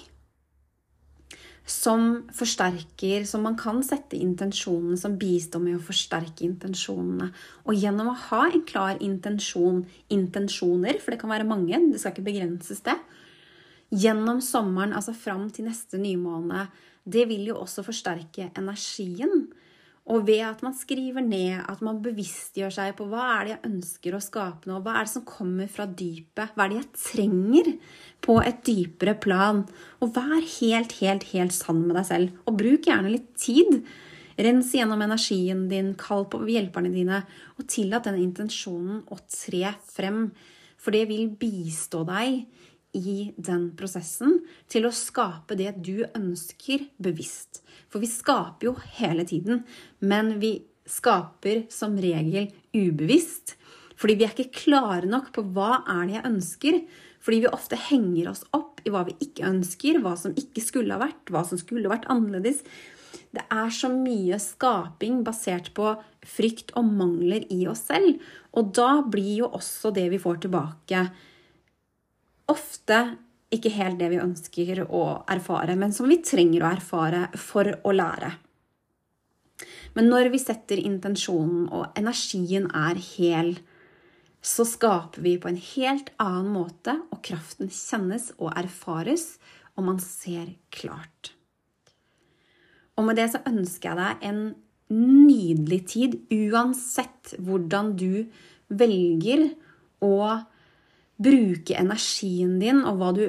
som 1.69 2.23
forsterker 2.33 3.27
Som 3.29 3.43
man 3.45 3.57
kan 3.61 3.83
sette 3.85 4.17
intensjonene, 4.17 4.97
som 4.97 5.19
bistår 5.21 5.61
med 5.61 5.77
å 5.77 5.85
forsterke 5.85 6.47
intensjonene. 6.47 7.29
Og 7.69 7.77
gjennom 7.77 8.09
å 8.09 8.19
ha 8.31 8.47
en 8.49 8.65
klar 8.65 8.97
intensjon, 9.05 9.83
intensjoner, 10.09 10.97
for 11.03 11.13
det 11.13 11.21
kan 11.21 11.31
være 11.31 11.45
mange, 11.45 11.77
det 11.93 12.01
skal 12.01 12.15
ikke 12.15 12.25
begrenses 12.31 12.81
det, 12.87 12.97
gjennom 13.93 14.41
sommeren, 14.45 14.95
altså 14.97 15.13
fram 15.13 15.51
til 15.53 15.69
neste 15.69 16.01
nymåne, 16.01 16.67
det 17.05 17.27
vil 17.29 17.51
jo 17.51 17.61
også 17.61 17.85
forsterke 17.85 18.51
energien. 18.57 19.51
Og 20.09 20.25
ved 20.25 20.41
at 20.47 20.63
man 20.65 20.73
skriver 20.77 21.21
ned, 21.21 21.61
at 21.69 21.83
man 21.85 22.01
bevisstgjør 22.05 22.73
seg 22.73 22.95
på 22.97 23.07
hva 23.11 23.27
er 23.35 23.43
det 23.45 23.53
jeg 23.53 23.69
ønsker 23.69 24.17
å 24.17 24.23
skape 24.25 24.71
nå, 24.71 24.79
hva 24.81 24.95
er 24.97 25.09
det 25.09 25.13
som 25.13 25.25
kommer 25.29 25.69
fra 25.69 25.85
dypet, 25.85 26.55
hva 26.55 26.65
er 26.65 26.73
det 26.73 26.79
jeg 26.79 27.03
trenger 27.03 27.73
på 28.25 28.39
et 28.41 28.63
dypere 28.65 29.19
plan, 29.21 29.65
og 30.01 30.15
vær 30.17 30.41
helt, 30.41 30.97
helt, 31.03 31.29
helt 31.35 31.57
sann 31.57 31.85
med 31.85 31.99
deg 31.99 32.09
selv. 32.09 32.39
Og 32.49 32.57
bruk 32.63 32.89
gjerne 32.89 33.13
litt 33.13 33.35
tid. 33.37 33.83
Rens 34.39 34.71
gjennom 34.73 35.03
energien 35.05 35.67
din, 35.69 35.93
kall 35.99 36.25
på 36.31 36.41
hjelperne 36.47 36.93
dine, 36.95 37.25
og 37.59 37.69
tillat 37.69 38.09
den 38.09 38.21
intensjonen 38.23 39.03
å 39.13 39.21
tre 39.27 39.75
frem. 39.93 40.31
For 40.79 40.95
det 40.95 41.09
vil 41.11 41.29
bistå 41.37 42.05
deg 42.09 42.47
i 42.97 43.33
den 43.37 43.71
prosessen 43.77 44.41
til 44.71 44.89
å 44.89 44.95
skape 44.95 45.57
det 45.59 45.75
du 45.85 46.07
ønsker 46.17 46.87
bevisst. 47.03 47.63
For 47.89 48.03
vi 48.03 48.11
skaper 48.11 48.71
jo 48.71 48.75
hele 48.99 49.27
tiden, 49.29 49.65
men 50.01 50.39
vi 50.43 50.59
skaper 50.89 51.67
som 51.73 51.99
regel 52.01 52.51
ubevisst. 52.73 53.57
Fordi 53.99 54.17
vi 54.19 54.27
er 54.27 54.35
ikke 54.35 54.63
klare 54.65 55.09
nok 55.11 55.33
på 55.35 55.45
hva 55.53 55.83
er 55.85 56.07
det 56.07 56.19
jeg 56.19 56.29
ønsker. 56.31 56.81
Fordi 57.19 57.41
vi 57.43 57.51
ofte 57.51 57.79
henger 57.89 58.31
oss 58.31 58.45
opp 58.57 58.81
i 58.87 58.93
hva 58.95 59.03
vi 59.09 59.17
ikke 59.25 59.49
ønsker, 59.49 59.99
hva 60.03 60.15
som 60.17 60.37
ikke 60.39 60.63
skulle 60.65 60.95
ha 60.95 61.03
vært, 61.03 61.33
hva 61.35 61.43
som 61.45 61.61
skulle 61.61 61.91
vært 61.91 62.07
annerledes. 62.13 62.63
Det 63.35 63.45
er 63.53 63.73
så 63.75 63.91
mye 63.93 64.39
skaping 64.41 65.21
basert 65.27 65.73
på 65.77 65.91
frykt 66.25 66.73
og 66.79 66.89
mangler 66.89 67.45
i 67.53 67.65
oss 67.69 67.85
selv. 67.91 68.23
Og 68.57 68.71
da 68.77 69.01
blir 69.05 69.43
jo 69.43 69.51
også 69.59 69.93
det 69.97 70.07
vi 70.15 70.23
får 70.23 70.45
tilbake, 70.47 71.03
ofte 72.49 73.01
ikke 73.55 73.73
helt 73.73 73.99
det 74.01 74.11
vi 74.13 74.21
ønsker 74.21 74.85
å 74.85 75.03
erfare, 75.31 75.77
men 75.79 75.95
som 75.97 76.09
vi 76.11 76.21
trenger 76.25 76.65
å 76.65 76.73
erfare 76.75 77.23
for 77.41 77.71
å 77.85 77.95
lære. 77.95 78.35
Men 79.97 80.11
når 80.13 80.29
vi 80.35 80.41
setter 80.43 80.81
intensjonen, 80.81 81.67
og 81.75 81.97
energien 81.99 82.69
er 82.77 83.01
hel, 83.17 83.57
så 84.45 84.67
skaper 84.69 85.25
vi 85.25 85.35
på 85.41 85.51
en 85.51 85.59
helt 85.59 86.13
annen 86.23 86.53
måte, 86.55 86.95
og 87.11 87.23
kraften 87.27 87.73
kjennes 87.73 88.31
og 88.39 88.53
erfares, 88.53 89.37
og 89.79 89.89
man 89.89 89.99
ser 90.03 90.53
klart. 90.75 91.33
Og 92.99 93.07
med 93.07 93.19
det 93.19 93.29
så 93.33 93.43
ønsker 93.47 93.91
jeg 93.91 93.99
deg 93.99 94.29
en 94.29 94.41
nydelig 94.93 95.81
tid, 95.91 96.17
uansett 96.31 97.35
hvordan 97.39 97.93
du 97.99 98.25
velger 98.69 99.49
å 100.05 100.15
bruke 101.19 101.77
energien 101.79 102.59
din, 102.63 102.85
og 102.87 103.01
hva 103.01 103.13
du 103.17 103.25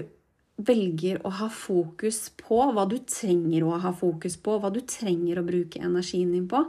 velger 0.59 1.21
å 1.23 1.31
ha 1.39 1.47
fokus 1.51 2.27
på, 2.37 2.61
hva 2.75 2.85
du 2.89 2.97
trenger 3.07 3.65
å 3.65 3.79
ha 3.79 3.93
fokus 3.95 4.35
på, 4.43 4.57
hva 4.59 4.71
du 4.73 4.81
trenger 4.83 5.39
å 5.39 5.47
bruke 5.47 5.81
energien 5.81 6.33
din 6.35 6.47
på. 6.51 6.65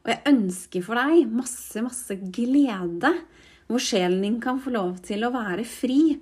Og 0.00 0.08
jeg 0.08 0.24
ønsker 0.30 0.84
for 0.84 1.00
deg 1.00 1.32
masse, 1.32 1.82
masse 1.84 2.16
glede, 2.32 3.12
hvor 3.70 3.82
sjelen 3.82 4.22
din 4.24 4.38
kan 4.42 4.60
få 4.60 4.72
lov 4.74 4.98
til 5.06 5.24
å 5.24 5.32
være 5.34 5.64
fri 5.68 6.18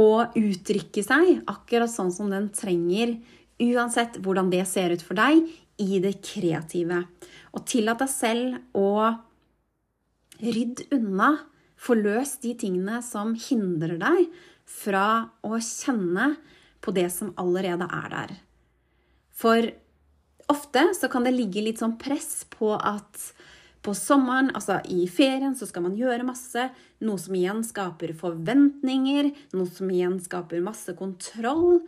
og 0.00 0.36
uttrykke 0.38 1.04
seg 1.04 1.42
akkurat 1.50 1.92
sånn 1.92 2.12
som 2.14 2.30
den 2.32 2.48
trenger, 2.56 3.18
uansett 3.62 4.16
hvordan 4.24 4.48
det 4.50 4.64
ser 4.66 4.94
ut 4.94 5.04
for 5.04 5.18
deg 5.18 5.44
i 5.82 6.00
det 6.02 6.16
kreative. 6.24 7.02
Og 7.52 7.66
tillat 7.68 8.00
deg 8.00 8.10
selv 8.10 8.78
å 8.78 9.12
rydde 10.42 10.88
unna, 10.96 11.36
få 11.82 11.96
løst 11.98 12.42
de 12.44 12.54
tingene 12.58 13.00
som 13.04 13.34
hindrer 13.34 13.98
deg 14.00 14.26
fra 14.68 15.06
å 15.42 15.58
kjenne 15.58 16.34
på 16.82 16.94
det 16.94 17.08
som 17.14 17.32
allerede 17.40 17.88
er 17.90 18.12
der. 18.12 18.34
For 19.34 19.66
ofte 20.52 20.88
så 20.98 21.10
kan 21.10 21.26
det 21.26 21.34
ligge 21.34 21.64
litt 21.64 21.82
sånn 21.82 21.98
press 22.00 22.44
på 22.50 22.74
at 22.76 23.32
på 23.82 23.96
sommeren, 23.98 24.52
altså 24.54 24.76
i 24.94 25.08
ferien, 25.10 25.56
så 25.58 25.66
skal 25.66 25.82
man 25.88 25.96
gjøre 25.98 26.22
masse. 26.22 26.68
Noe 27.02 27.18
som 27.18 27.34
igjen 27.34 27.64
skaper 27.66 28.12
forventninger, 28.14 29.32
noe 29.58 29.66
som 29.66 29.90
igjen 29.90 30.20
skaper 30.22 30.62
masse 30.62 30.94
kontroll, 30.94 31.80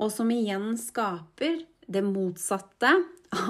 og 0.00 0.14
som 0.14 0.32
igjen 0.32 0.70
skaper 0.80 1.60
det 1.92 2.04
motsatte 2.06 2.94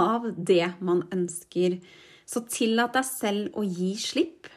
av 0.02 0.26
det 0.34 0.72
man 0.82 1.04
ønsker. 1.14 1.78
Så 2.26 2.42
tillat 2.50 2.98
deg 2.98 3.06
selv 3.06 3.54
å 3.54 3.62
gi 3.62 3.94
slipp. 4.02 4.50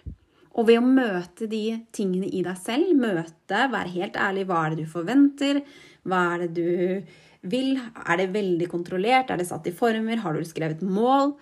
Og 0.56 0.70
ved 0.70 0.80
å 0.80 0.88
møte 0.88 1.50
de 1.52 1.64
tingene 1.96 2.30
i 2.32 2.42
deg 2.46 2.56
selv, 2.60 2.94
møte, 2.96 3.66
være 3.72 3.92
helt 3.98 4.20
ærlig 4.20 4.46
hva 4.48 4.62
er 4.64 4.76
det 4.76 4.86
du 4.86 4.92
forventer, 4.92 5.60
hva 6.08 6.22
er 6.36 6.46
det 6.46 6.52
du 6.56 7.50
vil, 7.52 7.76
er 7.76 8.22
det 8.22 8.32
veldig 8.34 8.70
kontrollert, 8.72 9.30
er 9.30 9.42
det 9.42 9.50
satt 9.50 9.68
i 9.68 9.76
former, 9.76 10.22
har 10.24 10.38
du 10.38 10.48
skrevet 10.48 10.82
mål? 10.86 11.36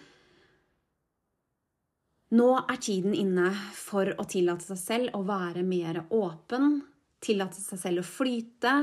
Nå 2.34 2.50
er 2.64 2.82
tiden 2.82 3.14
inne 3.14 3.52
for 3.78 4.10
å 4.18 4.26
tillate 4.26 4.66
seg 4.72 4.82
selv 4.82 5.18
å 5.20 5.22
være 5.28 5.62
mer 5.68 6.02
åpen, 6.10 6.80
tillate 7.24 7.62
seg 7.62 7.80
selv 7.80 8.02
å 8.02 8.08
flyte. 8.08 8.74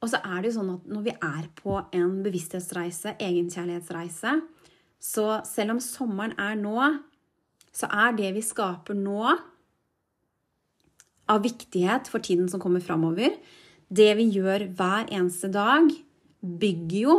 Og 0.00 0.08
så 0.10 0.22
er 0.24 0.40
det 0.40 0.50
jo 0.50 0.56
sånn 0.56 0.72
at 0.78 0.86
når 0.88 1.04
vi 1.04 1.12
er 1.12 1.50
på 1.60 1.76
en 1.84 2.14
bevissthetsreise, 2.24 3.18
egenkjærlighetsreise, 3.20 4.38
så 5.02 5.26
selv 5.46 5.76
om 5.76 5.82
sommeren 5.84 6.32
er 6.40 6.56
nå, 6.58 6.78
så 7.72 7.88
er 7.88 8.14
det 8.18 8.34
vi 8.36 8.44
skaper 8.44 8.96
nå, 8.98 9.34
av 11.32 11.44
viktighet 11.44 12.10
for 12.10 12.24
tiden 12.24 12.48
som 12.50 12.60
kommer 12.60 12.82
framover. 12.84 13.36
Det 13.88 14.10
vi 14.18 14.26
gjør 14.34 14.66
hver 14.76 15.08
eneste 15.08 15.48
dag, 15.52 15.88
bygger 16.42 16.98
jo 16.98 17.16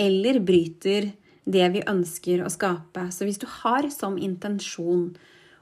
eller 0.00 0.38
bryter 0.40 1.10
det 1.48 1.66
vi 1.74 1.82
ønsker 1.90 2.42
å 2.44 2.52
skape. 2.52 3.08
Så 3.12 3.26
hvis 3.26 3.40
du 3.40 3.46
har 3.60 3.88
som 3.92 4.16
intensjon 4.20 5.10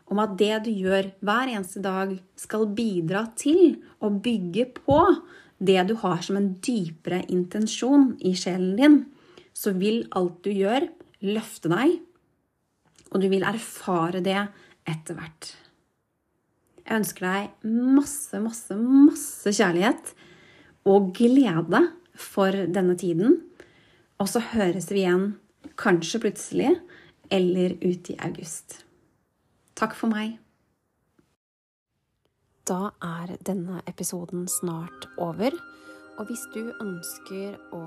om 0.06 0.20
at 0.22 0.36
det 0.38 0.54
du 0.68 0.70
gjør 0.70 1.10
hver 1.24 1.50
eneste 1.50 1.82
dag, 1.82 2.14
skal 2.38 2.68
bidra 2.78 3.26
til 3.38 3.80
å 3.98 4.12
bygge 4.12 4.68
på 4.78 5.00
det 5.58 5.80
du 5.88 5.96
har 6.02 6.22
som 6.22 6.38
en 6.38 6.52
dypere 6.62 7.24
intensjon 7.32 8.12
i 8.20 8.36
sjelen 8.38 8.76
din, 8.78 8.98
så 9.56 9.72
vil 9.74 10.04
alt 10.14 10.42
du 10.44 10.52
gjør, 10.52 10.86
løfte 11.26 11.72
deg 11.72 11.96
og 13.12 13.22
du 13.22 13.28
vil 13.32 13.46
erfare 13.46 14.22
det 14.24 14.38
etter 14.86 15.18
hvert. 15.18 15.52
Jeg 16.86 17.00
ønsker 17.00 17.26
deg 17.26 17.68
masse, 17.96 18.38
masse, 18.42 18.76
masse 18.78 19.52
kjærlighet 19.58 20.12
og 20.86 21.10
glede 21.18 21.82
for 22.14 22.54
denne 22.70 22.94
tiden. 22.98 23.40
Og 24.22 24.30
så 24.30 24.42
høres 24.52 24.88
vi 24.92 25.02
igjen 25.02 25.32
kanskje 25.76 26.22
plutselig 26.22 26.76
eller 27.34 27.74
ut 27.82 28.10
i 28.12 28.18
august. 28.22 28.84
Takk 29.76 29.96
for 29.98 30.12
meg. 30.14 30.38
Da 32.66 32.92
er 33.02 33.34
denne 33.46 33.82
episoden 33.86 34.46
snart 34.50 35.08
over. 35.22 35.54
Og 36.16 36.30
hvis 36.30 36.46
du 36.54 36.62
ønsker 36.80 37.58
å 37.74 37.82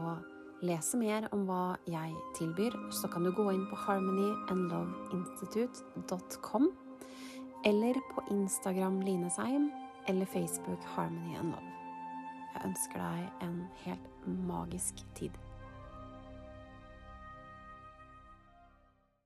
lese 0.65 0.97
mer 0.99 1.27
om 1.35 1.41
hva 1.47 1.65
jeg 1.89 2.11
tilbyr, 2.37 2.73
så 2.91 3.07
kan 3.11 3.23
du 3.23 3.31
gå 3.35 3.51
inn 3.53 3.67
på 3.69 3.75
harmonyandloveinstitute.com, 3.85 6.65
eller 7.65 7.93
på 8.13 8.19
Instagram 8.31 9.01
Linesheim, 9.05 9.71
eller 10.07 10.25
Facebook 10.25 10.83
Harmony 10.95 11.35
and 11.39 11.49
Love. 11.53 11.69
Jeg 12.53 12.61
ønsker 12.71 12.97
deg 13.03 13.21
en 13.45 13.57
helt 13.85 14.07
magisk 14.49 14.93
tid. 15.15 15.31